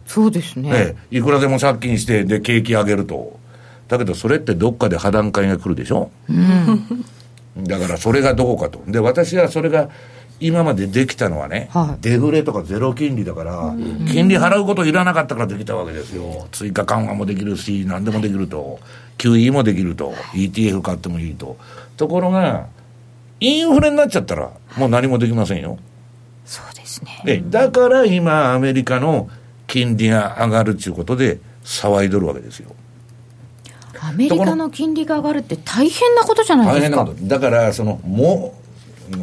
[0.07, 3.39] そうですね、ええ、いくらでも借金して、で、景気上げると。
[3.89, 6.11] だけど、それってどっかで破談会が来るでしょ、
[7.57, 8.83] だから、それがどこかと。
[8.87, 9.91] で、私はそれが、
[10.41, 13.75] 今までできたのはね、はいデフレとかゼロ金利だから、
[14.11, 16.49] 金利払うこといらなかったからできたわけですよ。
[16.51, 18.81] 追加緩和もできるし、何でもできると。
[19.19, 20.13] QE もできると。
[20.33, 21.57] ETF 買ってもいいと。
[21.97, 22.67] ところが、
[23.41, 25.79] インフレになっちゃったら、もう何もできませんよ。
[26.45, 29.29] そうですねで、だから今、アメリカの
[29.67, 32.75] 金利が上がるということで、騒いどるわけですよ。
[34.01, 37.27] アメリカの金利が上がるって大変なことじゃない大ですか変なこと。
[37.27, 38.55] だから、その、も、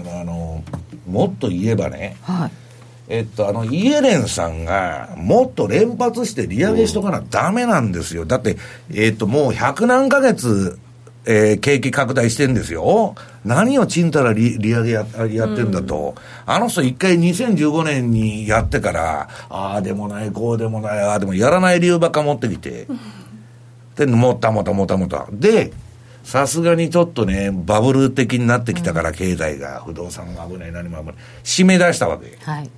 [0.08, 0.64] あの、
[1.08, 2.52] もっと言えばね、はい
[3.14, 8.26] えっと、あの、イエレンさんが、もっと連発して利上げしとかなダメなんですよ。
[8.26, 8.56] だって、
[8.94, 10.80] えっと、もう百何ヶ月、
[11.26, 13.16] えー景気拡大してんですよ。
[13.46, 16.16] 何をちんたら利利上げややってんだと。
[16.46, 22.88] あの人一回2015年にやってから、ああでもない、こうでもない、ああでもやらない理由ばっか持ってきて。
[23.96, 25.28] で、もたもたもたもた。
[25.32, 25.72] で、
[26.24, 31.16] さすがにちょっとね、バブル的になってきたから、経済が、不動産が危ない、何も危ない。
[31.44, 32.38] 締め出したわけ。
[32.44, 32.70] はい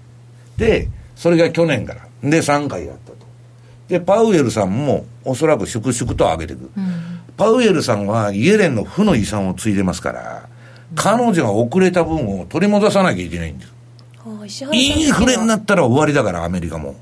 [0.58, 2.08] で、それが去年から。
[2.22, 3.18] で、3回やったと。
[3.88, 6.70] で、パウエルさんも、おそらく粛々と上げていく。
[7.38, 10.50] パウエルさんは、イエレンの負の遺産を継いでますから、
[10.96, 13.74] 彼女が遅れた分を取り戻さなきゃいけないんです。
[14.26, 16.96] あ石原さんインフレになったら終わりだから、アメリカも。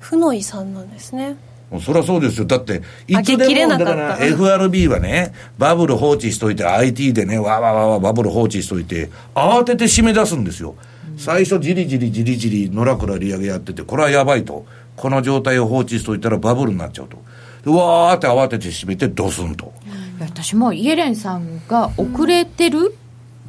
[0.00, 1.36] 負の遺産なんですね
[1.76, 2.46] もうそりゃそうですよ。
[2.46, 10.74] だって、いつでも、だから FRB はね、バブル放置しといて、IT でね、わーわーわーわーバブル放置しといて、慌てて締め出すんですよ。
[11.18, 14.64] 最初、じりじりじりじり、野良倉利上げやってて、これはやばいと。
[14.96, 17.18] この状態を放置しといたらバブルになっちゃうと。
[17.64, 19.72] でわーって慌てて締めて、ドスンと。
[19.84, 22.96] いや私もイエレンさんが遅れてる、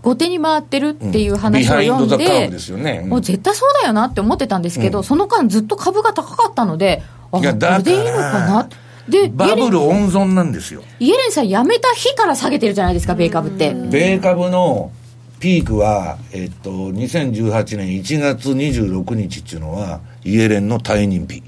[0.01, 3.01] 後手に回ってるっていう話を読んでカーブですよね。
[3.03, 8.69] うんもう絶対そうだよなって思ってたんですけど、その間ずっと株が高かったのであこいやだかられでいいのかな？
[9.07, 10.83] でバブル温存なんですよ。
[10.99, 14.91] イエレンさん辞めた日から下げてるじゃないですか米株って米株の
[15.39, 21.43] ピークは、えっと、2018年1月26日っていうのは、イエレンの退任日。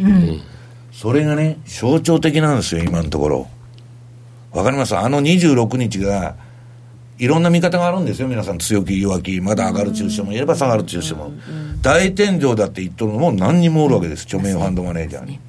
[0.94, 3.48] それがね、象徴的なんですよ、今のところ。
[4.52, 4.96] わかります？
[4.96, 6.36] あの26日が、
[7.18, 8.60] いろんな見方があるんですよ、皆さん。
[8.60, 11.32] 強気、弱気、まだ上がる中小もいれば下がる中小も。
[11.82, 15.39] 大天井だって言っとるのも何人もおるわけです、著名ファンドマネージャーに。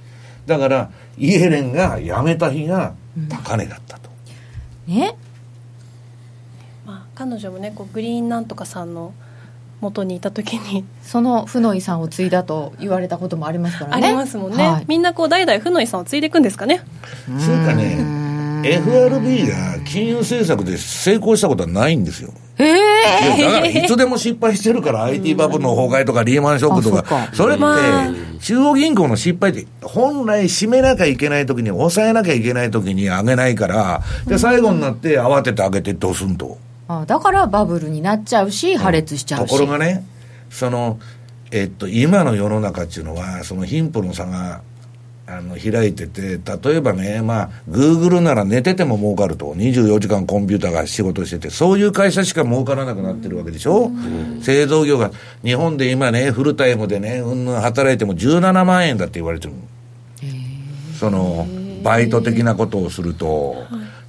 [0.51, 2.95] だから、イエレンが辞めた日が
[3.29, 4.11] 高値だったと。
[4.89, 5.15] ね。
[6.85, 9.15] まあ、彼女もねこうグリーンなんとかさんの
[9.81, 10.85] 元にいた時に。
[11.05, 14.09] その負の遺産を継いだと言われたこともありますからね。
[14.09, 14.85] ありますもんね、はい。
[14.89, 16.83] みんなこう代々負の遺産を継いでいくんですかね。
[17.39, 22.33] つうかね FRB が金融政策で成功したことはないんですよ。
[22.59, 22.90] ええ
[23.37, 28.09] いやだからいつでも失敗してるから、IT バブルの崩壊とかリーマンショックとあか、そそれってまあ、
[28.41, 36.59] 中央銀行の失敗って、本来締めなきゃいけないときに、抑えなきゃいけないときに上げないから、で、最後になって慌てて上げてどうすんと。
[36.89, 40.05] あだからバブルになっちゃうし破裂しちゃとうし、ころがね、
[40.51, 40.99] その、
[41.53, 44.63] えっと、今の世の中っていうのは、その貧富の差が、
[45.31, 49.55] あの、開いてて、例えばね、まあ、グーグルなら寝てても儲かると。
[49.55, 53.93] 24時間コンピューターが仕事してて、そういう会社しか儲からなくなってるわけでしょ、
[54.43, 55.13] 製造業が、
[55.45, 59.55] 日本で今ね、フルタイムでね、うん働いても17万円だって言われてる。
[60.99, 61.47] その、
[61.85, 63.57] バイト的なことをすると。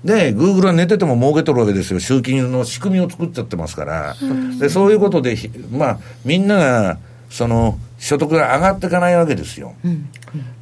[0.04, 2.00] で、グーグルは寝てても儲けとるわけですよ。
[2.00, 4.16] 集金の仕組みを作っちゃってますから。
[4.60, 6.98] で、そういうことで、ひまあ、みんなが、
[7.30, 9.76] その、所得が上がっていかないわけですよ。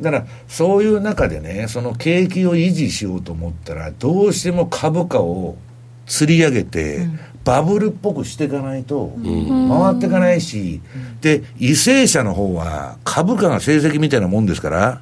[0.02, 5.58] だから、そういう中でね、その景気を維持しようと思ったら、どうしても株価を
[6.06, 7.08] 釣り上げて、
[7.45, 10.82] バブルっぽくしていかないと、回っていかないし、
[11.21, 15.02] で、為政者の方は、株価が成績みたいなもんですから、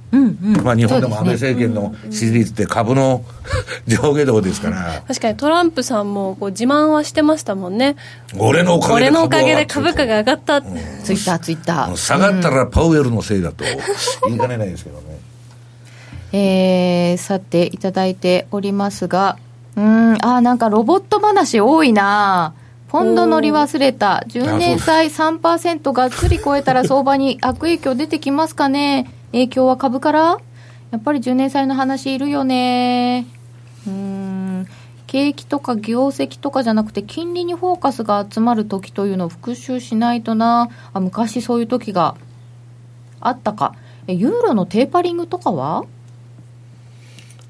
[0.63, 3.23] まあ日本でも安倍政権の支持率って株の
[3.87, 7.95] 上下動ですから、確かにトランプさんもこう自慢はしてましたもんね。
[8.37, 10.67] 俺のおかげで俺のおかげで株株価が上がった、ツ
[11.13, 11.95] イッターツイッター。
[11.95, 13.63] 下がったらパウエルのせいだと
[14.27, 15.03] 言いかねないですけどね。
[16.33, 19.37] えー、さていただいておりますが
[19.77, 20.13] うーん。
[20.25, 22.53] あーなんかロボット話多いな。
[22.89, 24.23] ポンド乗り忘れた。
[24.27, 29.09] 10年債3%がっつり超えたら 相場に悪影響出てきますかね。
[29.31, 30.37] 影響は株から？
[30.91, 33.25] やっぱり10年債の話いるよね。
[33.85, 34.67] うーん。
[35.05, 40.69] 景気とか業績とかじゃなくて金利にフォーカスが集まる時というのを復習しないとな。
[40.93, 42.15] あ昔そういう時が
[43.21, 43.73] あったか。
[44.07, 45.83] えユーロのテーパリングとかは？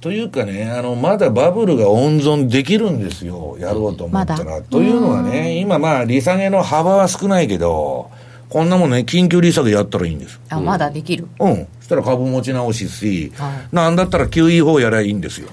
[0.08, 4.46] というかね、あの、まだバブルが温存できるんですよ、やろうと思ったら。
[4.46, 8.10] まだというのはね、今まあ、利下げの幅は少ないけど、
[8.48, 10.39] こんなもんね、緊急利下げやったらいいんです。
[10.48, 11.28] あ、まだできる？
[11.41, 11.67] うん。
[11.82, 15.50] そしたら株持ち直しし、はいなんだったら QE 法やりゃいいんですよ。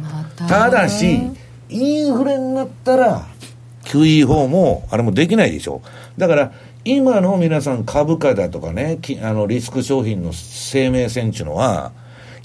[0.00, 1.20] またただし、
[1.68, 3.26] インフレになったら、
[3.84, 5.82] QE 法も、あれもできないでしょ。
[6.16, 6.52] だから、
[6.86, 11.92] 今の皆さん株価だとかね、きあのリスク商品の生命線っていうのは、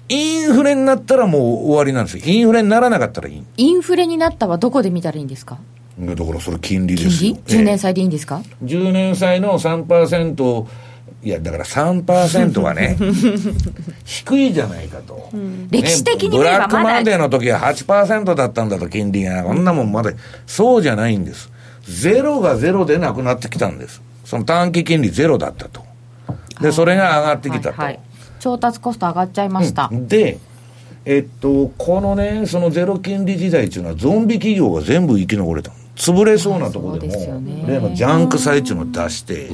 [0.09, 2.23] インフレになったらもう終わりなんですよ。
[2.25, 3.43] インフレにならなかったらいい。
[3.57, 5.57] インフレになったはどこで見たらいいんですか？
[5.99, 7.15] だからそれ金利で金利？
[7.15, 7.35] すよ。
[7.47, 10.65] ?10 年え債でいいんですか、え10年債の3%、
[11.23, 12.95] いや、だから3%はね、
[14.05, 15.29] 低いじゃないかと。
[15.71, 19.43] 歴史的に見ブラックマンデーの時は8%だったんだと、金利が。
[19.43, 20.11] こんなもんまだ、
[20.45, 21.49] そうじゃないんです。
[21.83, 24.01] ゼロがゼロでなくなってきたんです。
[24.23, 25.81] その短期金利ゼロだったと。
[26.61, 27.81] で、それが上がってきたと。
[27.81, 27.99] はいはい
[28.39, 29.89] 調達コスト上がっちゃいました。
[29.91, 30.39] で、
[31.05, 35.75] えっと、このね、そのゼロ金利時代っていうのは、ゾンビ企業が全部生き残れたの。
[35.95, 37.61] 潰れそうなところでそうですよね。
[37.63, 39.49] も、例のジャンク債っていうのを出して、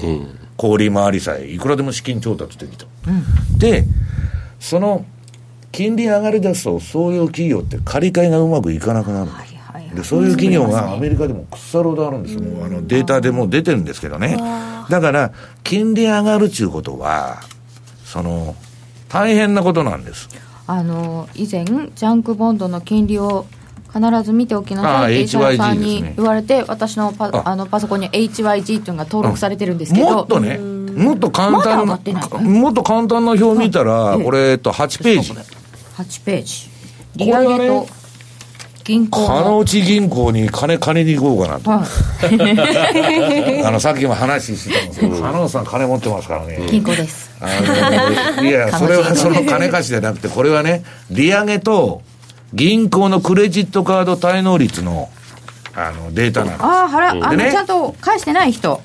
[0.58, 2.86] 氷回りさえ、いくらでも資金調達できた。
[3.58, 3.86] で、
[4.60, 5.06] その、
[5.72, 9.26] 金利上がり出すと、そういう企業って借り換えがうまくいかなくなる。
[9.26, 9.36] んです。
[9.36, 9.96] はいはいはい。
[9.96, 14.38] でそういう企業がアメリカでも腐るほどあるんですうあのデータでもう出てるんですけどね、
[14.90, 15.32] だから、
[15.64, 17.42] 金利上がるっていうことは、
[18.06, 18.56] その
[19.14, 20.28] 大変なことなんです。
[20.66, 23.46] あの以前、ジャンクボンドの金利を
[23.94, 26.14] 必ず見ておきなさいってあ石原さんにね。
[26.18, 35.34] 言われて、私のパああのパソコンに HYG っていうのが登録されてるんですけど、もっとね、もっと簡単ながってない、もっと簡単な表見たら、これ、えっと、8ページ。
[35.34, 36.70] 8ページ、
[37.18, 37.88] 利上げと
[38.84, 41.70] 銀行金の、内銀行に金借りに行こうかなと。
[41.72, 41.84] はい
[43.66, 46.60] あの、さっきも話してたんですけど、金内さん金持ってますからね。
[46.70, 47.32] 銀行です。
[47.40, 52.02] あのいや、 それはその金貸しじゃなくて、これはね、利上げと
[52.54, 55.10] 銀行のクレジットカード滞納率の
[55.76, 56.64] あのデータなんです。
[56.64, 58.80] ああ、腹、あの、でねちゃんと返してない人。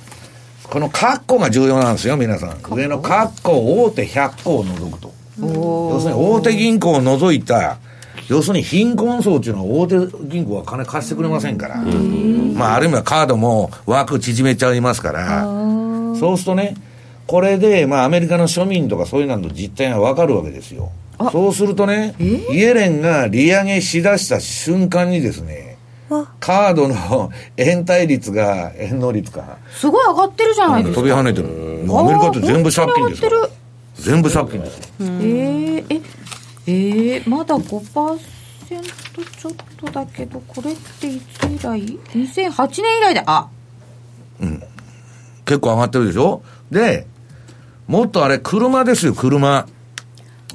[0.64, 2.56] このカッコが重要なんですよ、皆さん。
[2.70, 5.12] 上のカッコ、大手100個を除くと。
[5.40, 7.78] 要するに大手銀行を除いた、
[8.28, 9.96] 要するに貧困層っていうのは大手
[10.28, 11.76] 銀行は金貸してくれませんから。
[11.78, 15.44] まあ、ある意味はカードも枠縮めちゃいますから。
[16.18, 16.74] そうするとね、
[17.26, 20.90] これで、まあ、アメリカの庶民とかそういうのの実態がわかるわけですよ。
[21.32, 25.78] そうするとね、イエレンが利上げしだした瞬間にですね、
[26.40, 31.00] カードの 円対率が、円能率か、すごい上がってるじゃないですか。
[31.00, 31.48] 飛び跳ねてる。
[31.90, 33.56] アメリカって全部借金ですよ本当に上がって。
[33.98, 34.84] 全部借金ですよ。
[35.00, 36.00] えー、え、
[36.70, 38.18] えー、まだ5%
[38.68, 43.22] ちょっとだけど、これっていつ以来 ?2008 年以来だ。
[43.26, 43.48] あ、
[45.46, 46.42] 結構上がってるでしょ？
[46.70, 47.06] で、
[47.86, 49.66] もっとあれ、車ですよ、車。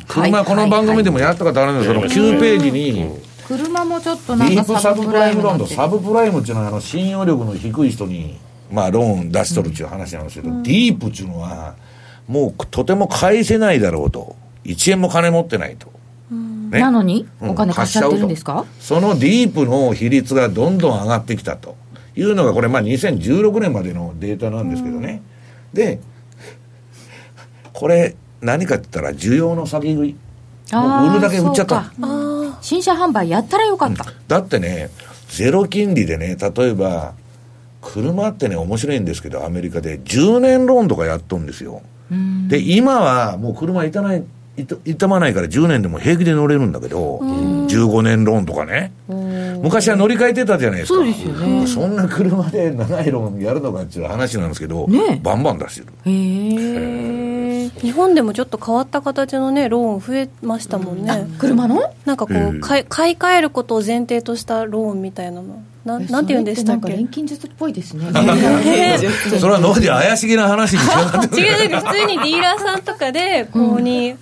[0.08, 3.10] 車、この番組でもやったことあるんですけど、9ページに、
[3.48, 8.38] 車もちょっとなんディープかサブプライムローンとサブプライムっていうのはあの信用力の低い人に、
[8.72, 11.76] まあ、ローン出しとるっていう話なんですけど、ディープっていうのは
[12.28, 14.36] もうとても返せないだろうと。
[14.66, 15.92] 1円も金持ってないと、
[16.74, 16.82] ね。
[16.82, 17.50] なのにうん。
[17.52, 21.78] お金貸しちゃってるんですか、そのディープの比率がどんどん上がってきたと。
[22.16, 25.24] いうのがこれまあ2016年までのデータなんですけどね、
[25.74, 26.00] で
[27.74, 30.16] これ何かって言ったら需要の先食い。
[30.72, 31.92] もう売るだけ売っちゃった。
[32.62, 34.90] 新車販売やったらよかった、だってね、
[35.28, 37.14] ゼロ金利でね、例えば、
[37.82, 40.00] 車ってね、面白いんですけど、アメリカで。
[40.00, 41.82] 10年ローンとかやっとんですよ。
[42.48, 44.24] で、今はもう車いたない、
[44.56, 48.92] いた傷まないから10年でも平気で乗れるんだけど、15年ローンとかね。
[49.64, 51.00] 昔は乗り換えてたじゃないですか。
[51.00, 51.68] そね。
[51.68, 55.20] そんな車で長いローンやるのかっていう話なんですけど、ね。
[55.24, 55.88] バンバン出してる。
[56.06, 61.94] へえ日本でもちょっと変わった形のねローン増えましたもんね、車の？
[62.06, 62.42] なんかこええ。
[62.58, 65.64] う買い買い替えることを前提としたローンみたいなの。
[65.86, 66.90] ななんて言うんでしたっけ？
[66.94, 68.06] 錬金術っぽいですね。
[69.40, 74.16] それは脳で怪しげな話に 違うなんか普通にディーラーさんとかで購入、な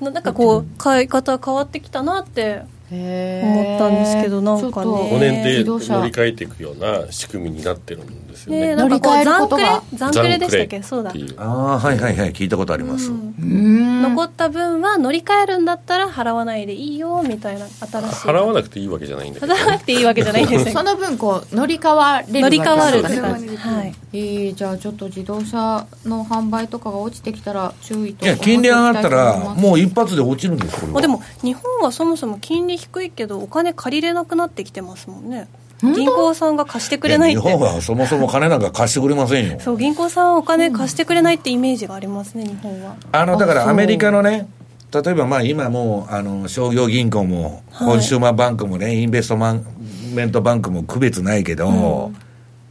[0.00, 4.72] なんかこう買い方変わってきたなって思ったんですけどなんかね。
[4.72, 8.60] ちょっと5年で乗り換えていくような仕組みになってるんですよね。
[8.68, 9.82] ねなんかこう乗り換える残クレことが。
[9.94, 10.82] 残クレでしたっけ？
[10.82, 11.12] そうだ。
[11.36, 13.10] ああ、はいはいはい、聞いたことあります。
[13.10, 14.02] うん。
[14.02, 17.88] 残った分は乗り換えるんだったら払わないでいいよみたいな新しい。
[18.28, 20.72] 払わなくていいわけじゃないんだけど払わなくていいわけじゃないんですよ。
[20.78, 23.94] その分こう乗り換われる乗り換わるわけですって感じはい。
[24.12, 30.92] えー、じゃあちょっと自動車の販売とかが落ちてきたら注意といや、金利上がったら、うもう一発で落ちるんです、これは。
[30.94, 35.48] まあ、でも日本はそもそも金利低いけどお金借りれなくなってきてますもんね
[35.82, 37.46] 銀行さんが貸してくれないって。
[37.46, 39.60] や日本はそもそも金なんか貸してくれませんよ。
[39.60, 42.96] そう銀行さんはお金貸してくれないってイメージがありますね日本は。
[43.12, 44.48] あの、だからアメリカのね、
[44.92, 52.10] 例えばまあ今もう、あの、商業銀行も、 consumer bank もね、 investment bank も区別ないけど、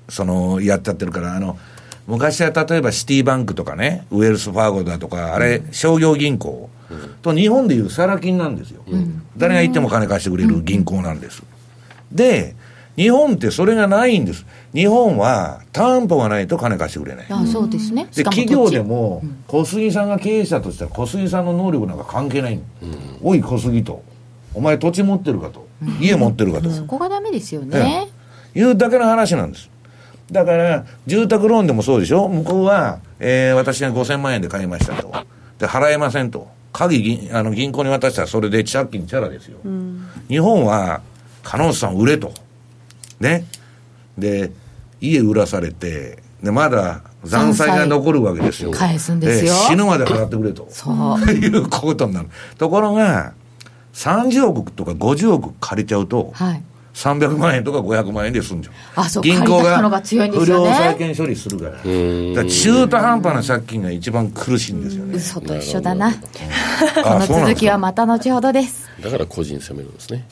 [0.10, 1.58] その、やっちゃってるから、あの、
[2.08, 6.70] 昔は例えばシティバンクとかね、ウェルズファーゴだとか、あれ、商業銀行。
[7.22, 8.82] と日本でいうサラ金なんですよ。
[9.36, 11.44] 誰が行っても金貸してくれる銀行なんです。
[12.12, 12.56] で、
[12.98, 14.46] 日本ってそれがないんです。
[14.74, 17.26] 日本は担保がないと金貸してくれない。
[17.30, 18.08] あそうですね。
[18.14, 22.64] で企業でも、小杉さんが経営者としては小杉さんの能力なんか関係ないの、
[23.22, 24.04] おい小杉と。
[24.56, 25.68] お前土地持ってるかと、
[26.02, 28.08] 家持ってるかと、そこがダメですよね、
[28.56, 29.70] いうだけの話なんです。
[30.32, 32.28] だから住宅ローンでもそうでしょ。
[32.28, 35.12] 向こうは、えー私が5000万円で買いましたと。
[35.60, 36.48] で払えませんと。
[36.74, 39.58] 鍵銀あの銀行に渡したらそれで借金チャラですよ、
[40.28, 41.02] 日本は
[41.44, 42.32] 加納さん売れと
[43.20, 43.46] ね。
[44.18, 44.52] で
[45.00, 48.72] 家売らされてでまだ残債が残るわけですよ。
[48.72, 49.54] 返すんですよ。
[49.54, 50.68] 死ぬまで払ってくれと。
[50.70, 51.20] そう。
[51.32, 52.30] いうことになる。
[52.58, 53.34] ところが
[53.94, 56.64] 30億とか50億借りちゃうと、はい。
[56.94, 58.74] 300万円とか500万円で済んじゃう。
[58.96, 61.72] あそう銀行がが強いんで不良債権処理するから。
[61.72, 65.16] だから中途半端な借金が一番苦しいんですよね。
[65.16, 66.12] 嘘と一緒だな。
[66.14, 67.40] こあのそうなんですか。
[67.42, 68.90] 続きはまた後ほどです。
[69.02, 70.26] だから個人責めるんですね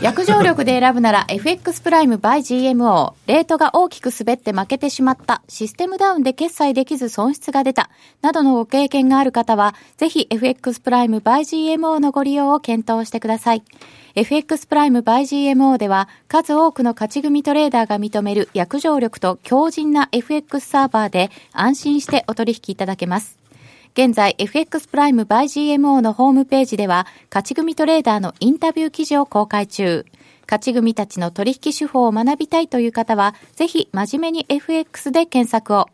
[0.00, 3.12] 約定力で選ぶなら FX プライム by GMO。
[3.26, 5.42] レートが大きく滑って負けてしまった。
[5.48, 7.90] システムダウンで決済できず損失が出た。
[8.22, 13.62] などのご経験がある方は、ぜひ FX プライム by GMO のご利用を検討してください。
[14.14, 23.41] FX プライム by GMO では、数多くの勝ち組トレーダーが認める約定力と強靭な FX サーバーで安心してお取引いただけます。
[23.94, 25.44] 現在 FX プライム by
[25.76, 30.06] GMO のホームページでは勝ち組トレーダーのインタビュー記事を公開中。
[30.46, 35.90] 勝ち組たちの取引手法を学びたいという方はぜひ真面目に FX で検索を。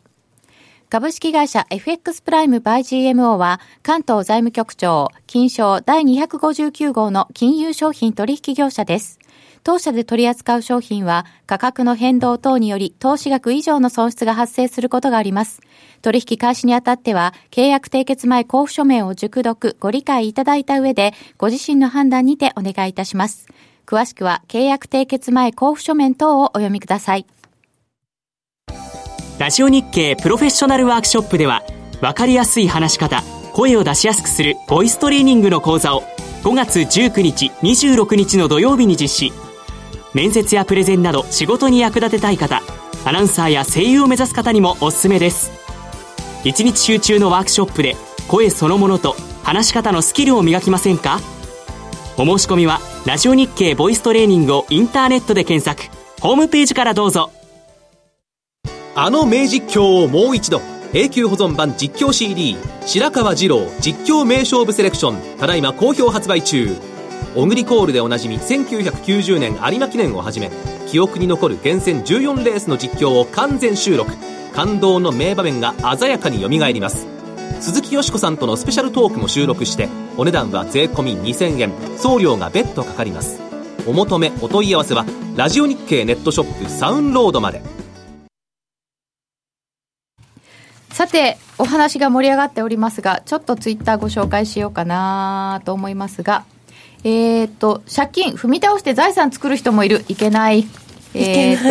[0.87, 2.79] 株式会社 FX プライム by
[3.11, 9.19] GMO は関東財務局長金賞第259号の金融商品取引業者です。
[9.63, 15.61] 当社で取り扱う商品は価格の変動等により投資額以上の損失が発生することがあります。
[16.01, 23.47] 取引開始にあたっては契約締結前交付書面を熟読ご理解いただいた上でご自身の判断にてお願いいたします。
[23.85, 27.25] 詳しくは契約締結前交付書面等をお読みください。
[29.39, 31.63] ラジオ日経プロフェッショナルワークショップでは
[32.01, 36.03] 分かりやすい話し方声を出しやすくするボイストレーニングの講座を
[36.43, 39.48] 5月19日26日の土曜日に実施
[40.13, 42.61] 面接やプレゼンなど仕事に役立てたい方
[43.05, 45.51] アナウンサーや声優を目指す方にもおすすめです。
[46.43, 47.95] 1日集中のワークショップで
[48.27, 51.19] 声そのものと話し方のスキルを磨きませんか？
[52.17, 55.95] お申し込みはラジオ日経ボイストレーニングをインターネットで検索。
[56.21, 57.31] ホームページからどうぞ。
[58.95, 66.75] あの名実況をもう一度永久保存版実況 CD 白川二郎実況名勝負セレクションただいま好評発売中。
[67.39, 70.51] オグリコールでおなじみ1990年有馬記念をはじめ
[70.87, 74.11] 記憶に残る厳選14レースの実況を完全収録。
[74.53, 77.07] 感動の名場面が鮮やかによみがえります。
[77.61, 79.87] 鈴木よしこさんとのスペシャルトークも収録して
[80.17, 81.71] お値段は税込2000円。
[81.97, 83.39] 送料が別途かかります。
[83.87, 85.05] お求めお問い合わせは
[85.37, 87.61] ラジオ日経ネットショップサウンロードまで。
[90.89, 96.43] さて、お話が盛り上がっておりますが、ちょっとツイッターご紹介しようかなと思いますが、
[97.03, 100.03] えっ、と、借金、踏み倒して財産作る人もいる。
[100.07, 100.67] いけない。
[101.13, 101.63] えっ、と、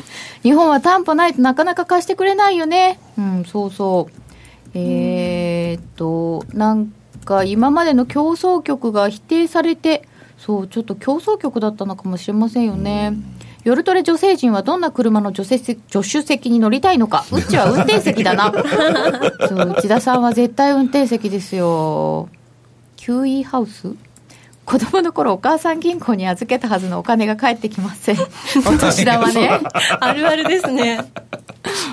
[0.42, 2.98] 日本は担保ないとなかなか貸してくれないよね。
[3.18, 4.20] うん、そうそう。
[4.74, 6.92] えっ、と、なん
[7.24, 10.08] か今までの競争局が否定されて、
[10.38, 13.12] そう、ちょっと競争局だったのかもしれませんよね。
[13.62, 17.26] 夜トレ女性陣はどんな車の助手席助手席に乗りたいのか。
[17.30, 18.50] うちは運転席だな。
[19.46, 22.30] そう、内田さんは絶対運転席ですよ。
[22.96, 23.94] キューイーハウス？
[24.70, 28.16] 子供の頃お母さん銀行に預けたはずのお金が返ってきません。
[28.20, 29.50] お年玉ね。
[29.98, 31.00] あるあるですね。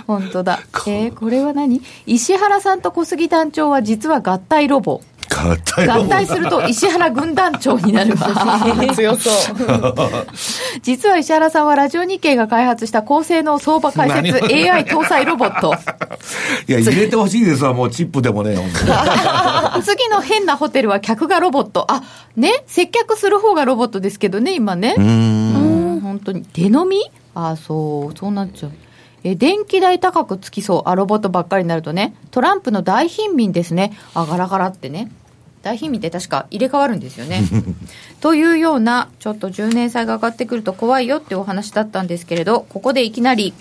[0.05, 0.59] 本当だ。
[0.85, 1.81] えー、これは何？
[2.05, 5.01] 石原さんと小杉団長は実は合体ロボ。
[5.29, 8.95] 合体合体すると石原軍団長になるわ。
[8.95, 9.33] 強そう。
[10.81, 15.73] 実は石原さんはラジオ日経が開発した高性能相場解説 AI 搭載ロボット。
[16.67, 18.57] いや、入れてほしいですわ、もうチップでもね、
[19.83, 21.85] 次の変なホテルは客がロボット。
[21.89, 22.03] あ、
[22.35, 24.95] ね、接客する方がロボットですけどね、今ね。
[24.97, 26.45] うん、本当に。
[26.53, 27.01] 出飲み？
[27.35, 28.71] あ、そう、そうなっちゃう。
[29.29, 30.89] え電気代高くつきそう。
[30.89, 32.15] あ、ロボットばっかりになるとね。
[32.31, 33.91] トランプの大貧民ですね。
[34.13, 35.11] あ、ガラガラってね。
[35.63, 37.43] 大貧民って確か入れ替わるんですよね。
[38.21, 43.53] というような、ちょっと10年債が上がってくると怖いよってお話だったんですけれど、ここでいきなり、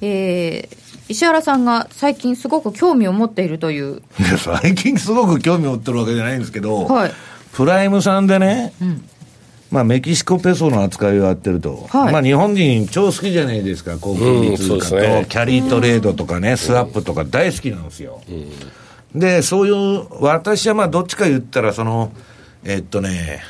[0.00, 0.76] えー、
[1.08, 4.02] 石原さんが最近すごく興味を持っているという。
[4.38, 7.12] 最近すごく興味を持ってるわけじゃないんですけど、はい。
[7.54, 9.02] プライムさんでね、ん
[9.74, 12.12] まあ、メキシコペソの扱いをやってると、はい。
[12.12, 14.96] まあ、日本人超好きじゃないですか、航空利通貨と。
[15.24, 18.22] キャリートレードとかね、スワップとか大好きなんですよ。
[19.16, 22.12] で、そういう、私はまあ、どっちか言ったら、その、
[22.62, 23.40] えっとね、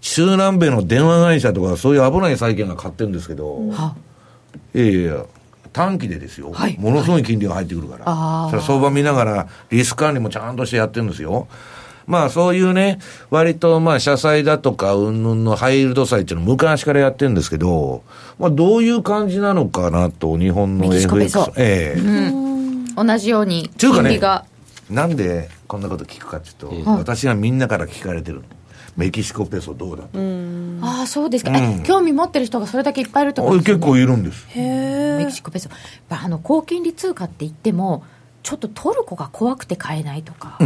[0.00, 3.60] 中南米の電話会社とか、そういう危ない債券が買ってるんですけど、
[4.74, 5.26] いやいやいや、
[5.74, 6.78] 短期でですよ、はい。
[6.80, 11.46] ものすごい金利が入ってくるから、相場見ながら、リスク管理もちゃんとしてやってるんですよ。
[12.06, 12.98] まあそういうね、
[13.30, 18.02] 割とまあ社債だとか、うんぬんのハイルド債っていうの昔からやってるんですけど、
[18.38, 21.52] まあどういう感じなのかなと、日本の FX ソ。
[21.56, 22.44] ええ
[22.96, 24.20] 同じように、ちゅうかね。
[24.90, 28.44] なんでこんなこと聞くかっていうと、私はみんなから聞かれてるの。
[28.96, 30.18] メキシコペソどうだと。
[30.82, 34.46] ああ、そうですか、うんえ興味持ってる人がそれだけいっぱいいるってことですね結構いるんです。
[34.54, 35.68] メキシコペソ。
[36.08, 38.04] あの、高金利通貨って言っても、
[38.44, 40.58] ちょっとトルコが怖くて買えないとか。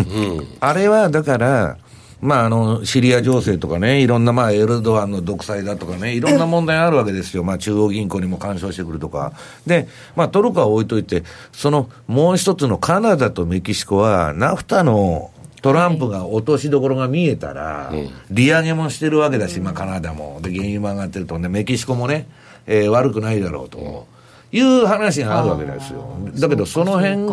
[0.61, 1.79] あれはだから、
[2.21, 7.45] まあ、あの、シリア情勢とかね、いろんな、まあ、エルドアンの独裁だとかね、いろんな問題あるわけですよ。
[7.45, 9.33] まあ、中央銀行にも干渉してくるとか。
[9.65, 11.23] で、まあ、トルコは置いといて、
[11.53, 15.31] その、もう一つのカナダとメキシコは、ナフタの
[15.63, 17.93] トランプが落としどころが見えたら、
[18.33, 20.41] 利上げもしてるわけだし、まあ、カナダも。
[20.43, 21.39] で、原油も上がってると。
[21.39, 22.27] で、メキシコもね、
[22.67, 24.09] えー悪くないだろうと。
[24.53, 26.17] いう話があるわけですよ。
[26.39, 27.27] だけど、その辺、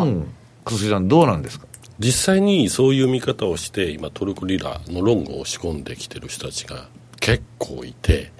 [0.64, 1.66] 楠井さんどうなんですか？
[1.98, 6.88] 実際にそういう見方をして今トルコリラのロングを仕込んできてる人たちが
[7.20, 8.32] 結構いて、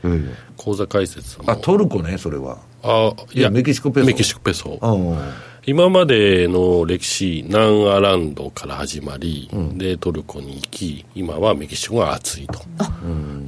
[0.58, 2.58] 口座開設もあ、トルコね、それは。
[2.82, 5.18] あいやメキシコペソメキシコペソうん。
[5.68, 12.60] 今までの歴史南アランドから始まり、でトルコに行き今はメキシコが熱いと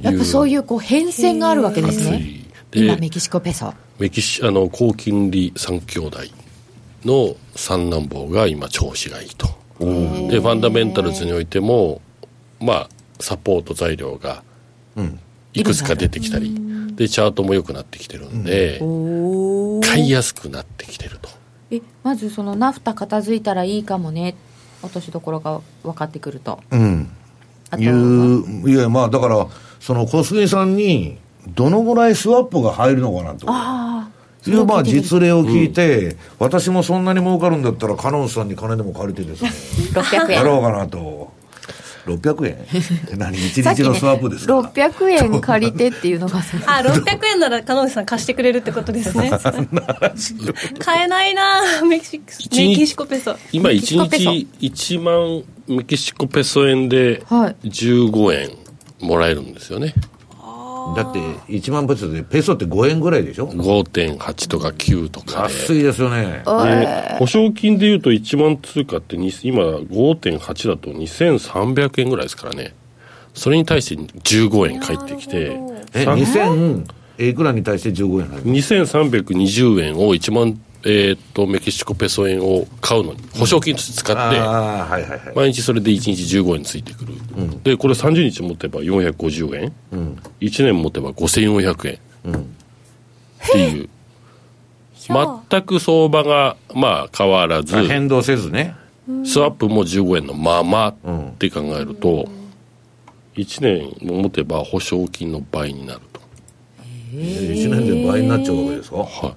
[0.01, 2.41] やっぱそういうこう変遷があるわけですね。
[2.73, 3.73] 今、でメキシコペソ。
[3.99, 6.19] メキシあの高金利3兄弟
[7.05, 9.47] の三男坊が今調子がいいと。
[9.79, 12.01] でファンダメンタルズにおいても
[12.59, 12.89] まあ
[13.19, 14.43] サポート材料が
[15.53, 16.69] いくつか出てきたり。
[16.95, 18.79] でチャートも良くなってきてるんで、
[19.87, 21.29] 買いやすくなってきてると。
[21.71, 24.35] え、まずそのナフタ片付いたらいいかもね。
[24.81, 26.59] 落としどころが分かってくると。
[26.71, 27.09] うん。
[27.77, 29.47] いう、いや、まあ、だから、
[29.79, 31.17] その小杉さんに、
[31.55, 33.45] どのぐらいスワップが入るのかなと。
[33.49, 34.49] ああ。
[34.49, 39.49] いう、まあ、実例を聞いて、私もそんなに儲かるんだったら、カノンさんに金でも借りてですね、
[39.93, 40.37] 600円。
[40.37, 41.39] やろうかなと。
[42.05, 42.47] 600
[43.11, 43.19] 円？
[43.19, 49.29] 何一日のスワップですか、600円借りてっていうのがさあ、600円なら、彼女さん貸してくれるってことですね。
[50.79, 53.35] 買えないなメキシメキシコペソ。
[53.51, 58.51] 今1メキシコペソ日1万メキシコペソ円ではい15円
[59.01, 59.93] もらえるんですよね、
[60.95, 65.53] だって1万ペソでペソって5円ぐらいでしょ？5.8とか9とかで。
[65.53, 66.43] 安いですよね。
[66.45, 72.73] で保証金でいうと1万通貨ってに今5.8だと2300円ぐらいですからね。
[73.33, 75.57] それに対して15円返ってきて。
[75.93, 76.85] えさ2000
[77.19, 85.19] いくらに対して15円入る2320円を1万、えーっとメキシコペソ円を買うのに保証金として使って、ああはいはいはい。
[85.35, 87.13] 毎日それで1日15円ついてくる、
[87.63, 89.73] でこれ30日持てば450円、
[90.39, 91.99] 1年持てば5400円、
[92.33, 92.45] っ
[93.51, 93.89] ていう。
[95.49, 98.75] 全く相場がまあ変わらず変動せずね。
[99.25, 100.95] スワップも15円のままっ
[101.39, 102.29] て考えると、
[103.35, 106.21] 1年持てば保証金の倍になると。
[107.11, 108.97] 1年で倍になっちゃうわけですか？
[108.97, 109.33] はい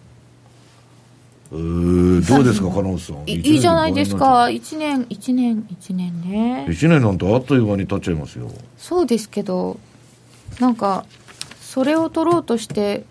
[1.53, 3.16] えーどうですか金本さん。
[3.28, 4.44] いいいじゃないですか。
[4.44, 8.50] 1年1年1年ね1年なんてあっという間に経っちゃいますよ。
[8.78, 9.78] そうですけど
[10.61, 11.05] なんか
[11.61, 13.05] それを取ろうとして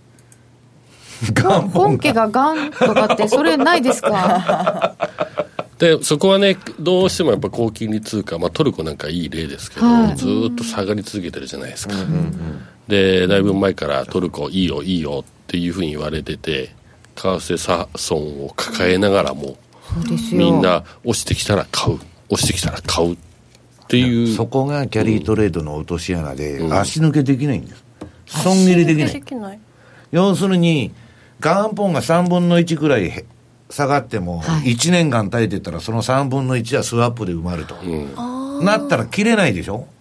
[1.36, 4.96] 元本家がガンとかってそれないですか？
[5.78, 10.16] でそこはねどうしてもやっぱ高金利通貨、まあ、トルコなんかいい例ですけど、はい。
[10.16, 11.96] ずーっと下がり続けてるじゃないですか、
[12.88, 16.76] でだいぶ前からトルコいいよいいよっていうふうに言われてて
[17.16, 19.58] 為替差損を抱えながらも
[20.32, 22.00] みんな押してきたら買う。
[22.30, 23.18] 押してきたら買うっ
[23.88, 24.34] ていう。
[24.34, 27.84] そこがキャリートレードの落とし穴で、足抜けできないんです。
[28.26, 29.60] 損切りできなでいきない。
[30.12, 30.94] 要するに
[31.42, 33.26] 元本が3分の1くらいへ
[33.70, 34.74] 下がっても、はい。
[34.74, 37.76] 1年間耐えてたらその3分の1はスワップで埋まると、
[38.64, 39.88] なったら切れないでしょ？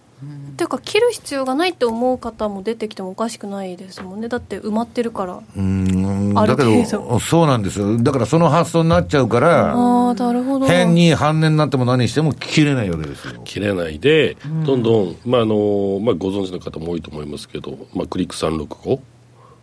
[0.51, 4.27] ていうか切る必要がないって思う方も出てきてもおかしくないですもんね。
[4.27, 5.35] だって埋まってるから。
[5.35, 6.37] うーん。
[6.37, 7.97] あるだけ程どそうなんですよ。
[7.97, 10.65] だからその発想になっちゃうからああなるほど。
[10.65, 13.41] 変に半値になっても何しても切れないわけですよ。
[13.43, 18.99] 切れないで、どんどん、まああのまあ、ご存知の方も多いと思いますけど、まあ、クリック365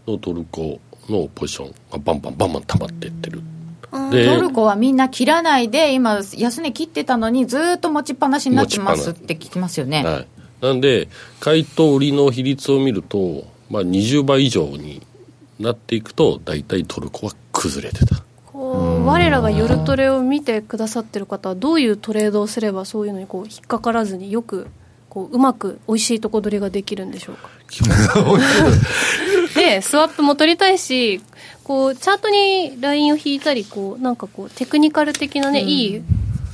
[0.07, 3.43] のトルコのポジションがバンバンバンバン溜まっていってる、
[4.11, 10.05] でトルコはみんな切らないで今安値切ってたのにずーっと持ちっぱなしになってますって聞きますよね。
[10.05, 10.27] はい、
[10.61, 11.09] なんで
[11.41, 15.03] 買いと売りの比率を見ると、まあ、20倍以上に
[15.61, 18.23] なっていくと大体トルコは崩れてた。
[18.47, 24.67] こう我らが夜トレを見てくださってる方はどういうトレードをすればそういうのにこう引っかからずによく
[25.09, 27.49] こううまく美味しいとこ取りができるんでしょうか？
[29.55, 31.21] でスワップも取りたいし
[31.65, 36.03] こうチャートにラインを引いたりこうなんかこうテクニカル的なね、いい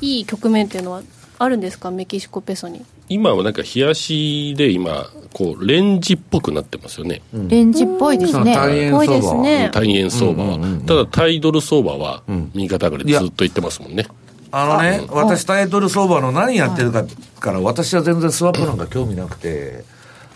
[0.01, 1.03] いい局面っていうのは
[1.39, 1.91] あるんですか？
[1.91, 8.55] メキシコペソに今はなんか冷やしで今こうレンジっぽくなってますよね、レンジっぽいですね。
[8.55, 9.43] 大円多い相場は。
[9.45, 12.23] ですね対円相場は、ただ対ドル相場は
[12.55, 14.07] 右肩上がりでずっと言ってますもんね、
[14.53, 17.05] あのね、私タイトル相場の何やってるか
[17.41, 19.85] から、私は全然スワップなんか興味なくて、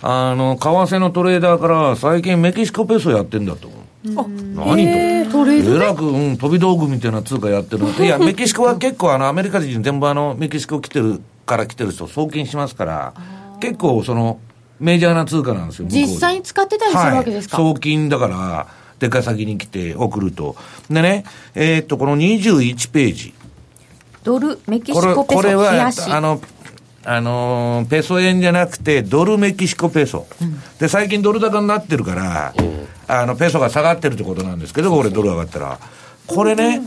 [0.02, 3.68] あの、為替のトレーダーから最近メキシコペソやってんだと。
[4.04, 5.46] 何と？
[5.46, 13.14] えらく、うん、飛び道具みたいな通貨やってるのいや、メキシコは結構あの、アメリカ人全部あの、メキシコ来てるから来てる人送金しますから、
[13.60, 14.40] 結構その、
[14.78, 15.88] メジャーな通貨なんですよ。
[15.88, 18.68] 実際に使ってたりするわけですか、はい、送金だから、
[18.98, 20.56] 出稼ぎに来て送ると。
[20.90, 21.24] でね、
[21.54, 23.34] えーっと、この21ページ。
[24.24, 26.40] ドルメキシコペソ冷これはあの、
[27.04, 30.26] あのーペソ円じゃなくて、ドルメキシコペソ。
[30.78, 32.54] で、最近ドル高になってるから、
[33.06, 35.78] あの、ペソが下がってるってことなんですけど、これドル上がったら。
[36.26, 36.82] これね、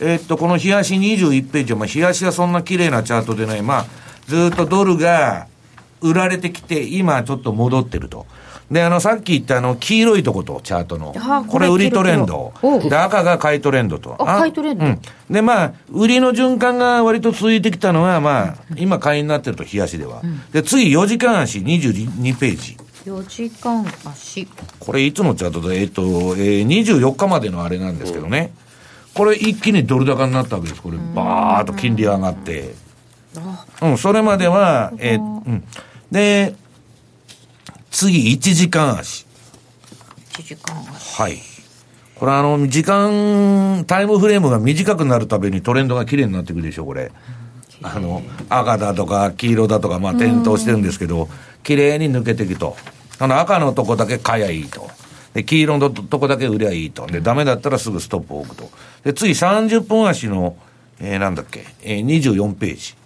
[0.00, 3.62] えーっと、この冷やし21ページは、まあ、冷やしはそんな綺麗なチャートでない。
[3.62, 3.86] まあ、
[4.26, 5.46] ずーっとドルが
[6.00, 8.26] 売られてきて、今ちょっと戻ってると。
[8.70, 11.44] で、あの、さっき言ったあの、黄色いとこと、チャートのあ。
[11.46, 12.52] これ売りトレンド
[12.88, 14.16] で、赤が買いトレンドと。
[14.18, 15.00] あ買いトレンドうん。
[15.30, 20.22] で、まあ、売りの循環が割と続いてきたのは、まあ、今買いになってると、冷やしでは。
[20.52, 22.76] で、次、4時間足22ページ。
[23.04, 24.48] 4時間足
[24.80, 25.74] これいつのチャートだ？
[25.74, 28.54] えっ、と、えー、24日までのあれなんですけどね。
[29.14, 30.80] これ一気にドル高になったわけです。
[30.80, 32.74] これ、バーっと金利上がって。
[33.82, 35.64] うん、それまでは、えーうん。
[36.10, 36.54] で、
[37.94, 39.24] 次、1時間足。
[40.32, 41.38] 1時間足はい。
[42.16, 47.12] これあの、時間、タイムフレームが短くなるたびにトレンドが綺麗になっていくでしょ、これ。
[47.82, 51.28] あの、赤だとか黄色だとか、まあ点灯してるんですけど、
[51.62, 52.76] 綺麗に抜けていくと。
[53.20, 54.90] あの、赤のとこだけ買やいいと。
[55.32, 57.06] で、黄色のとこだけ売りゃいいと。
[57.06, 58.70] で、ダメだったらすぐストップを置くと。
[59.04, 60.56] で、次30分足の、
[60.98, 62.96] えー、なんだっけ、えー、24ページ。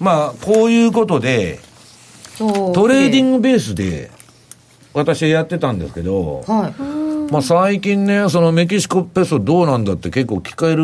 [0.00, 1.60] まあ、こういうことで、
[2.38, 4.10] トレーディングベースで、
[4.92, 7.32] 私はやってたんですけど、はい。
[7.32, 10.76] まあ、最近ね、そのメキシコペソどうなんだって結構聞かれ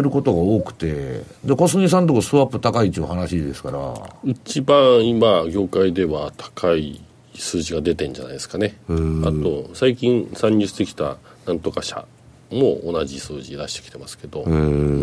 [0.00, 3.94] ることが多くて、で、小杉さんとこスワップ高いっていう話ですから、
[4.24, 7.00] 一番今業界では高い
[7.34, 8.76] 数字が出てんじゃないですかね。
[8.88, 12.04] あと最近参入してきたなんとか社
[12.50, 14.44] も同じ数字出してきてますけど。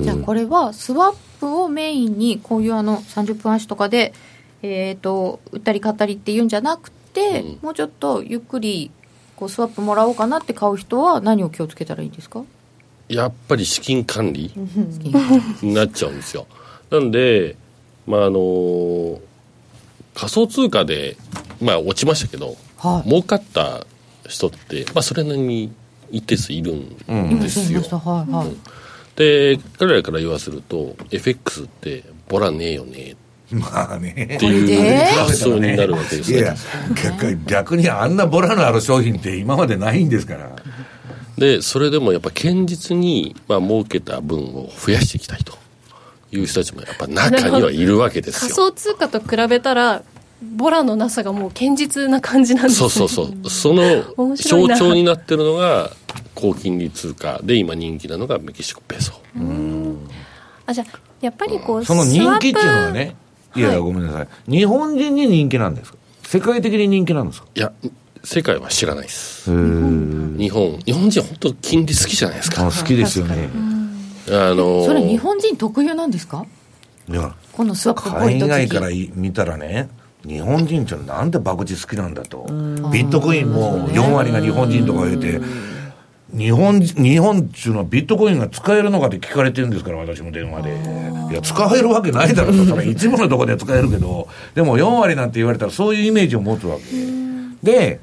[0.03, 4.13] じゃあこれはスワップをメインにこういうあの30分足とかで、
[4.65, 7.59] えー、と売ったり買ったりっていうんじゃなくて、うん。
[7.61, 8.91] もうちょっとゆっくり
[9.35, 12.43] こうスワップもらおうかなって買う人は何を気をつけたらいいですか？
[13.07, 14.51] やっぱり資金管理
[15.61, 16.47] になっちゃうんですよ。
[16.89, 17.55] なんで
[18.07, 19.19] まああの
[20.13, 21.17] 仮想通貨で
[21.61, 23.09] まあ落ちましたけど、はい。
[23.09, 23.85] 儲かった
[24.27, 25.71] 人って、まあ、それなりに
[26.09, 28.55] 一定数いるんですよ、はいはい、
[29.15, 33.15] で彼らから言わせると FX ってボラねえよね
[33.51, 34.35] まあね。
[34.35, 36.55] っていうで発想になるわけですね いや
[37.03, 40.49] 逆逆にあんなボラのある商品って今までないんですから。
[41.37, 45.57] でそれでもやっぱ堅実に、まあ儲けた分を増やしていきたいと
[46.31, 50.01] いう人たちもやっぱ中にはいるわけです仮よ想通貨と比べたら
[50.41, 52.89] ボラのなさがもう堅実な感じなんですね。
[52.89, 53.49] そうそうそう。
[53.49, 55.91] その象徴になってるのが
[56.33, 59.13] 高金利通貨で今人気なのがメキシコペソ。
[60.65, 63.15] あじゃあやっぱりこうその人気っていうのはね
[63.55, 64.27] いやいやごめんなさい。
[64.47, 65.97] 日本人に人気なんですか？
[66.23, 67.47] 世界的に人気なんですか？
[67.55, 67.71] いや
[68.23, 69.49] 世界は知らないです。
[69.51, 72.67] 日本日本人は本当金利好きじゃないですか。
[72.67, 73.49] あ好きですよね。
[74.29, 76.45] あのそれ日本人特有なんですか？
[77.07, 79.87] いやこのスワップ海外からい見たらね
[80.25, 82.45] 日本人ってなんで博打好きなんだと。
[82.91, 85.39] ビットコインも4割が日本人とか言うて
[86.37, 90.69] 日本日本っていうのはビットコインが使えるのかって聞かれてるんですから私も電話で。
[91.31, 92.51] いや使えるわけないだろ。
[92.51, 94.27] とそれ一部のところでは使えるけど。
[94.53, 96.83] でも4割なんて言われたらそういうイメージを持つわけ。
[97.63, 97.99] で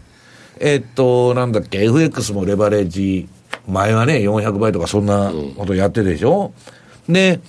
[0.59, 3.29] えっとなんだっけ FX もレバレッジ
[3.69, 6.53] 前はね400倍とかそんなことやってるでしょ、
[7.09, 7.41] で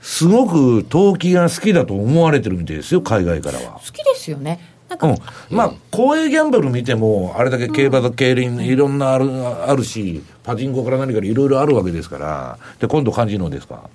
[0.00, 3.72] すごく投機が好きだと思われてるみたいですよ海外からは。
[3.74, 4.69] 好きですよね
[5.02, 9.30] うん、まあ、公営ギャンブル見ても、あれだけ競馬と競輪、いろんなある
[9.68, 13.88] あるし、パチンコから何からいろいろあるわけですから、で、今度、カジノですか？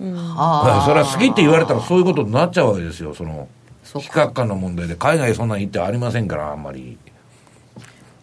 [0.00, 3.48] あそれは好きって言われたら、そういうことになっちゃうわけですよ、その、
[3.84, 6.96] 非核感の問題で、海外そんなん行ってありませんから、あんまり。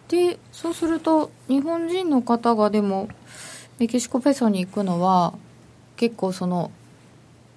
[0.08, 3.08] でそうすると日本人の方がでも
[3.80, 5.34] メキシコペソに行くのは
[5.96, 6.70] 結構その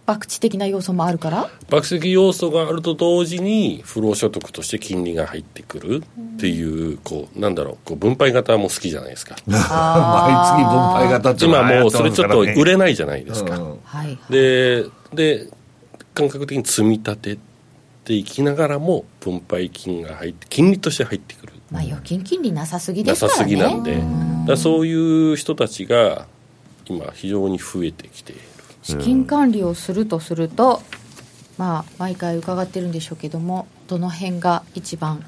[0.09, 1.49] 博打的な要素もあるから？
[1.69, 6.03] 爆石要素があると同時に不労所得として金利が入ってくる
[6.37, 9.35] っていうこうなんだろうこう分配型も好きじゃないですか。
[9.45, 9.67] 毎月分
[10.93, 14.17] 配型って今はもうそれちょっと売れれないじゃないですか、はい。
[14.31, 15.47] でで
[16.15, 17.37] 感覚的に積み立て
[18.05, 21.53] ていきながらも分配金が入って金利として入ってくる。
[21.71, 23.53] まあ預金金利なさすぎでなさすからね。
[23.53, 24.05] すぎなんで、だか
[24.53, 26.25] らそういう人たちが
[26.87, 28.33] 今非常に増えてきて。
[28.33, 28.41] いる
[28.81, 30.81] 資金管理をするとすると、
[31.57, 35.23] まあ毎回伺ってるんでしょうけどもどの辺が一番？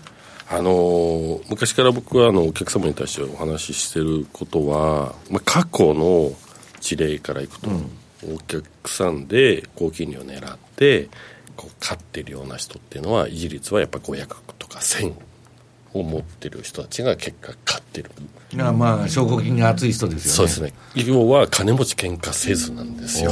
[0.49, 6.32] あのー昔から僕はあのお客様に対してお話ししてることは、まあ、過去の
[6.82, 7.70] 事例からいくと、
[8.24, 11.10] お客さんで高金利を狙って
[11.56, 14.28] こう買ってるような人っていうのは維持率はやっぱ500
[14.58, 15.14] とか1000
[15.93, 18.11] を持ってる人たちが結果買ってる、
[18.59, 20.49] あまあ、証拠金が厚い人ですよね。
[20.49, 20.73] そうですね。
[21.05, 23.31] 要は金持ち喧嘩せずなんですよ。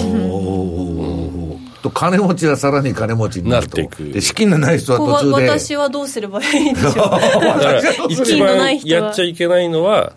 [1.82, 3.78] と金持ちはさらに金持ちになると。
[3.78, 4.14] なっていく。
[4.14, 5.50] で資金のない人はここは途中で。
[5.50, 7.64] 私はどうすればいいんでしょうだか。
[7.64, 7.80] ら
[8.10, 10.14] 一資金のない番人はやっちゃいけないのは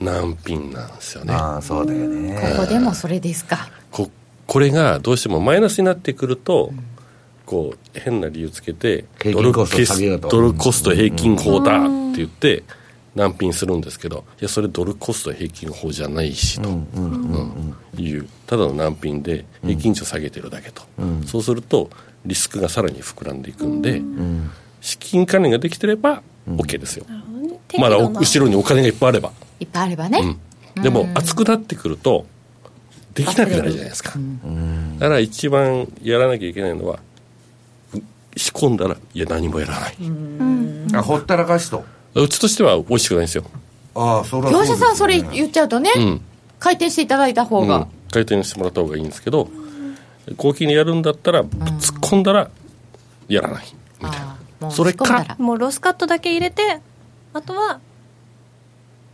[0.00, 1.32] 難品なんですよね。
[1.32, 2.38] ああそうだよね。
[2.56, 3.68] ここでもそれですか。
[3.90, 4.10] こ
[4.46, 6.74] これがどうしてもマイナスになってくると、こ
[7.52, 9.66] う変な理由つけてドルコ
[10.72, 12.64] スト平均法だって言って
[13.14, 20.82] 難品するんですけどいやそれドルコスト平均法じゃないしと、うんいうただの難品で平均値を下げてるだけと、
[21.24, 21.88] そうすると
[22.26, 24.02] リスクがさらに膨らんでいくんで、
[24.82, 27.06] 資金管理ができてれば OK ですよ、
[27.78, 30.36] まだお後ろにお金がいっぱいあれば、いっぱいあればね、
[30.76, 30.82] うん。
[30.82, 32.26] でも熱くなってくると
[33.14, 34.12] できなくなるじゃないですか、
[34.98, 36.98] だから一番やらなきゃいけないのはう
[38.36, 39.96] 仕込んだらいや何もやらない、
[40.94, 41.84] あほったらかしと。
[42.14, 43.44] うちとしては美味しくないんですよ、
[43.94, 46.20] ああそれは業者さんそれ言っちゃうとね、うん。
[46.58, 47.76] 回転していただいた方が。
[47.76, 49.48] うん、回転してもらった方がいいんですけど
[50.36, 52.50] 高金利やるんだったら突っ込んだら
[53.28, 53.66] やらない。
[54.00, 54.20] みたい
[54.60, 56.80] な、それかもうロスカットだけ入れて
[57.32, 57.80] あとは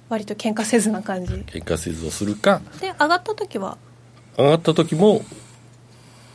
[0.09, 1.33] 割と喧嘩せずな感じ。
[1.35, 2.61] 喧嘩せずをするか。
[2.81, 3.79] で上がった時は？
[4.37, 5.23] 上がった時も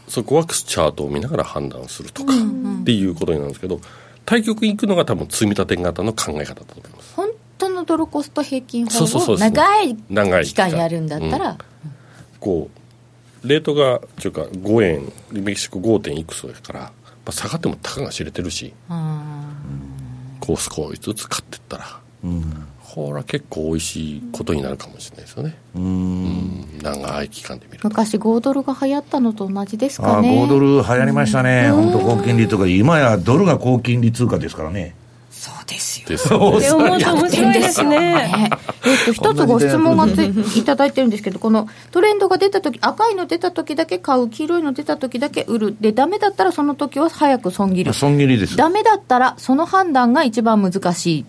[0.08, 3.80] そこはチャートを見ながら判断するとかっていうことになるんですけど
[4.26, 7.14] 対局に行くのが多分積み立て型の考え方だと思います。
[7.16, 9.50] 本当のドルコスト平均法をそうそうそうそう。
[9.50, 11.58] 長い長い期間やるんだったら、
[12.40, 12.70] こ
[13.44, 16.00] うレートがというか5円メキシコ 5.
[16.00, 16.92] 点いくつですから、ま
[17.28, 19.44] あ、下がってもたかが知れてるしうん
[20.42, 22.00] ここう少しずつ買っていったら、
[22.98, 25.56] これは結構美味しいことになるかもしれないですよね。
[25.76, 26.80] うん。
[26.82, 27.90] 長い期間で見ると。
[27.90, 34.96] 昔5ドルが流行ったのと同じですああかね5ドル流行りましたね、本当高金利とか、今やドルが高金利通貨ですからね。
[35.30, 36.10] そうですよ。
[36.10, 36.40] ですよ
[36.98, 37.06] ね。
[37.06, 38.00] 面白いですね。
[38.00, 38.50] ね
[38.84, 47.94] えっと、一つご質問がついいただいてるんですけど、このトレンドが出たとき、赤いの出たときだけ買う、黄色いの出たときだけ売る、で、ダメだったらその時は早く損切る。
[47.94, 48.58] 損切りです。
[48.58, 51.26] ダメだったら、その判断が一番難しい。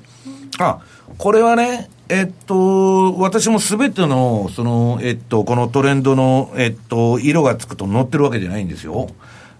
[0.58, 0.80] あ、
[1.16, 9.08] これはね、えっと、私もすべての、その、えっと、このトレンドの、えっと、色がつくと載ってるわけじゃないんですよ。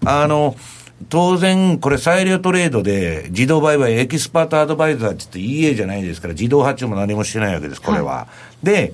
[0.05, 0.55] あの、
[1.07, 8.27] 当然、これ、裁量トレードで、自動売買、 expert advisor って言って EA じゃないですから、自動発注も何もしてないわけです、これは。
[8.63, 8.93] で、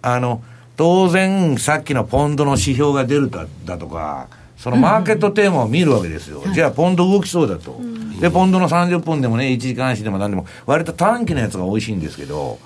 [0.00, 0.42] あの、
[0.76, 4.28] 当然、さっきのポンドの指標が出るだだとか、
[4.66, 6.42] そのマーケットテーマを見るわけですよ。
[6.52, 7.80] じゃあ、ポンド動きそうだと。
[8.20, 12.58] で、ポンドの30分でもね、1時間足でも何でも、割と短期のやつが美味しいんですけど、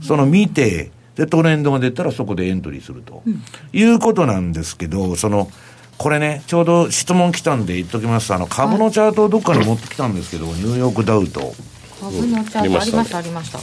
[0.00, 3.24] その見て、で、トレンドが出たらそこでエントリーすると。
[3.72, 5.50] いうことなんですけど、その、
[5.98, 8.32] これね、ちょうど質問来たんで言っときます。
[8.32, 11.52] あの、株のチャートをどっかに持ってきたんですけど、ニューヨークダウと。
[12.00, 13.58] 株のチャートありました、ありました。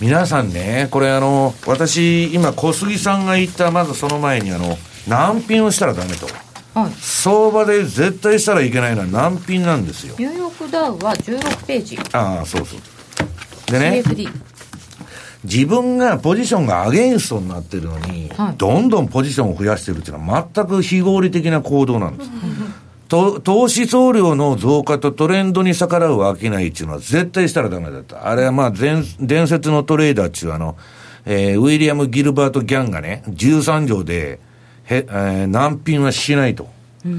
[0.00, 4.78] 皆さんね、これあの、私、今、小杉さんが言った、まずその前にあの、
[5.08, 6.28] 難品をしたらダメと。
[6.74, 6.92] はい。
[7.00, 10.14] 相場で絶対したらいけないのは難品なんですよ。
[10.18, 11.98] ニューヨークダウは16ページ。
[12.12, 12.80] ああ、そうそう。
[13.70, 14.28] でね、CFD。
[15.44, 22.30] 自分がポジションがアゲインストになってるのに、はいどんどんポジションを増やしてるっていうのは全く非合理的な行動なんです。
[23.08, 28.28] と投資総量の増加とトレンドに逆らう商いっていうのは絶対したらダメだった。
[28.28, 30.76] あれはまあ伝伝説のトレーダーっていうあの、
[31.26, 34.38] えーウィリアム・ギルバート・ギャンがね、13条で、
[34.84, 36.68] へえー難品はしないと。
[37.04, 37.12] 最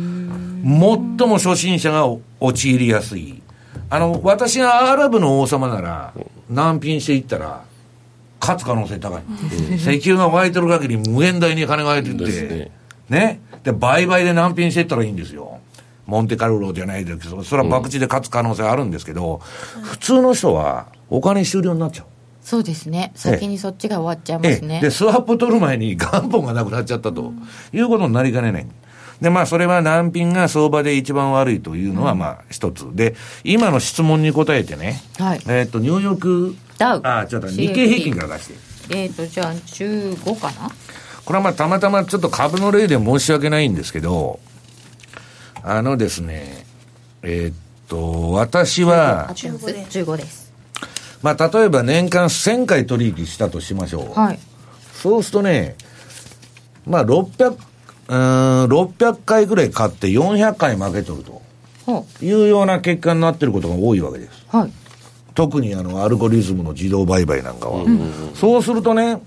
[1.28, 2.08] も初心者が
[2.40, 3.42] 陥りやすい。
[3.90, 6.14] あの、私がアラブの王様なら、
[6.50, 7.64] 難品していったら、
[8.40, 9.24] 勝つ可能性高い。
[9.76, 12.72] 石油が湧いてる限り無限大に金が湧いてて、ね
[13.10, 13.42] ね。
[13.64, 15.60] で、売買で難品していったらいいんですよ。
[16.06, 19.42] モンテカルロじゃないですけど、それは博打で勝つ可能性あるんですけど、
[19.84, 22.06] 普通の人はお金終了になっちゃう。
[22.44, 23.12] そうですね。
[23.16, 24.78] 先にそっちが終わっちゃいまえすね。
[24.78, 27.34] えで、スワップ取る前に 元本がなくなっちゃったと、
[27.72, 28.68] いうことになりかねない。
[29.22, 32.86] で、まあ、それは難品が相場で一番悪いというのは、まあ、一つ。
[32.94, 33.16] で、
[33.46, 38.54] 今の質問に答えてね、はいえっ、と、ニューヨーク、ダウあ、ちょっと日経平均から出して。
[38.90, 40.70] えっ、と、じゃあ15かな？
[41.24, 44.42] これはまあ、たまたまちょっと株の例で申し訳ないんですけど、
[45.64, 46.66] あのですね、
[47.22, 50.43] えっ、と、私は合、ってます15です。
[51.24, 54.20] まあ、例えば年間1000回取引したとしましょう。
[54.20, 54.40] はい。
[54.94, 55.76] そうするとね、
[56.86, 61.42] まあ、600、うーん、600回ぐらい買って400回負けとると
[61.86, 64.46] ほいうような結果になってることが多いわけです。
[64.54, 64.58] う。
[64.58, 64.72] はい。
[65.34, 67.86] 特にあの、アルゴリズムの自動売買なんかは。
[68.36, 69.22] そうするとね、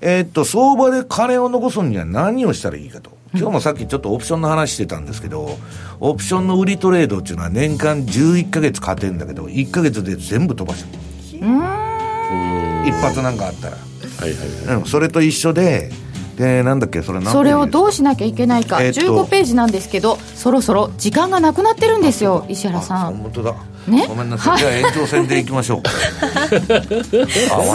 [0.00, 3.15] えーっと、相場で金を残すには何をしたらいいかと。
[3.34, 5.58] 今日もさっきちょっとオプションの話してたんですけど、
[6.00, 12.88] オプションの売りトレードっていうのは年間11ヶ月勝てんだけど、1ヶ月で全部飛ばしちゃう。
[12.88, 13.76] 一発なんかあったら。
[13.76, 15.90] はいはいはいうん、それと一緒で、
[16.36, 23.16] で、なんだっけ、それ何それをどうししなきゃいけないか、えっと15ページなんですけど、そろそろ時間がなくなってるんですよ、石原さん。
[23.16, 23.54] 本当だ。
[23.88, 24.58] ねごめんなさい。
[24.58, 25.88] じゃあ延長戦でいきましょう。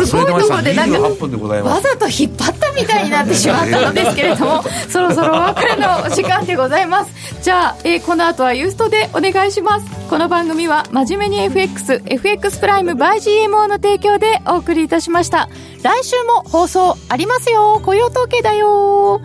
[0.05, 0.41] すごい。
[0.41, 1.85] とこでなんか28分でございます。
[1.87, 7.11] わざと引っ張ったみたいになってしまったのですけれども、 そろそろお別れの時間でございます。
[7.41, 9.85] じゃあ、えーこの後はユーストでお願いします。
[10.09, 13.15] この番組は、真面目に FX、FX プライム by
[13.47, 15.49] GMO の提供でお送りいたしました。
[15.83, 17.81] 来週も放送ありますよ。
[17.83, 19.21] 雇用統計だよ。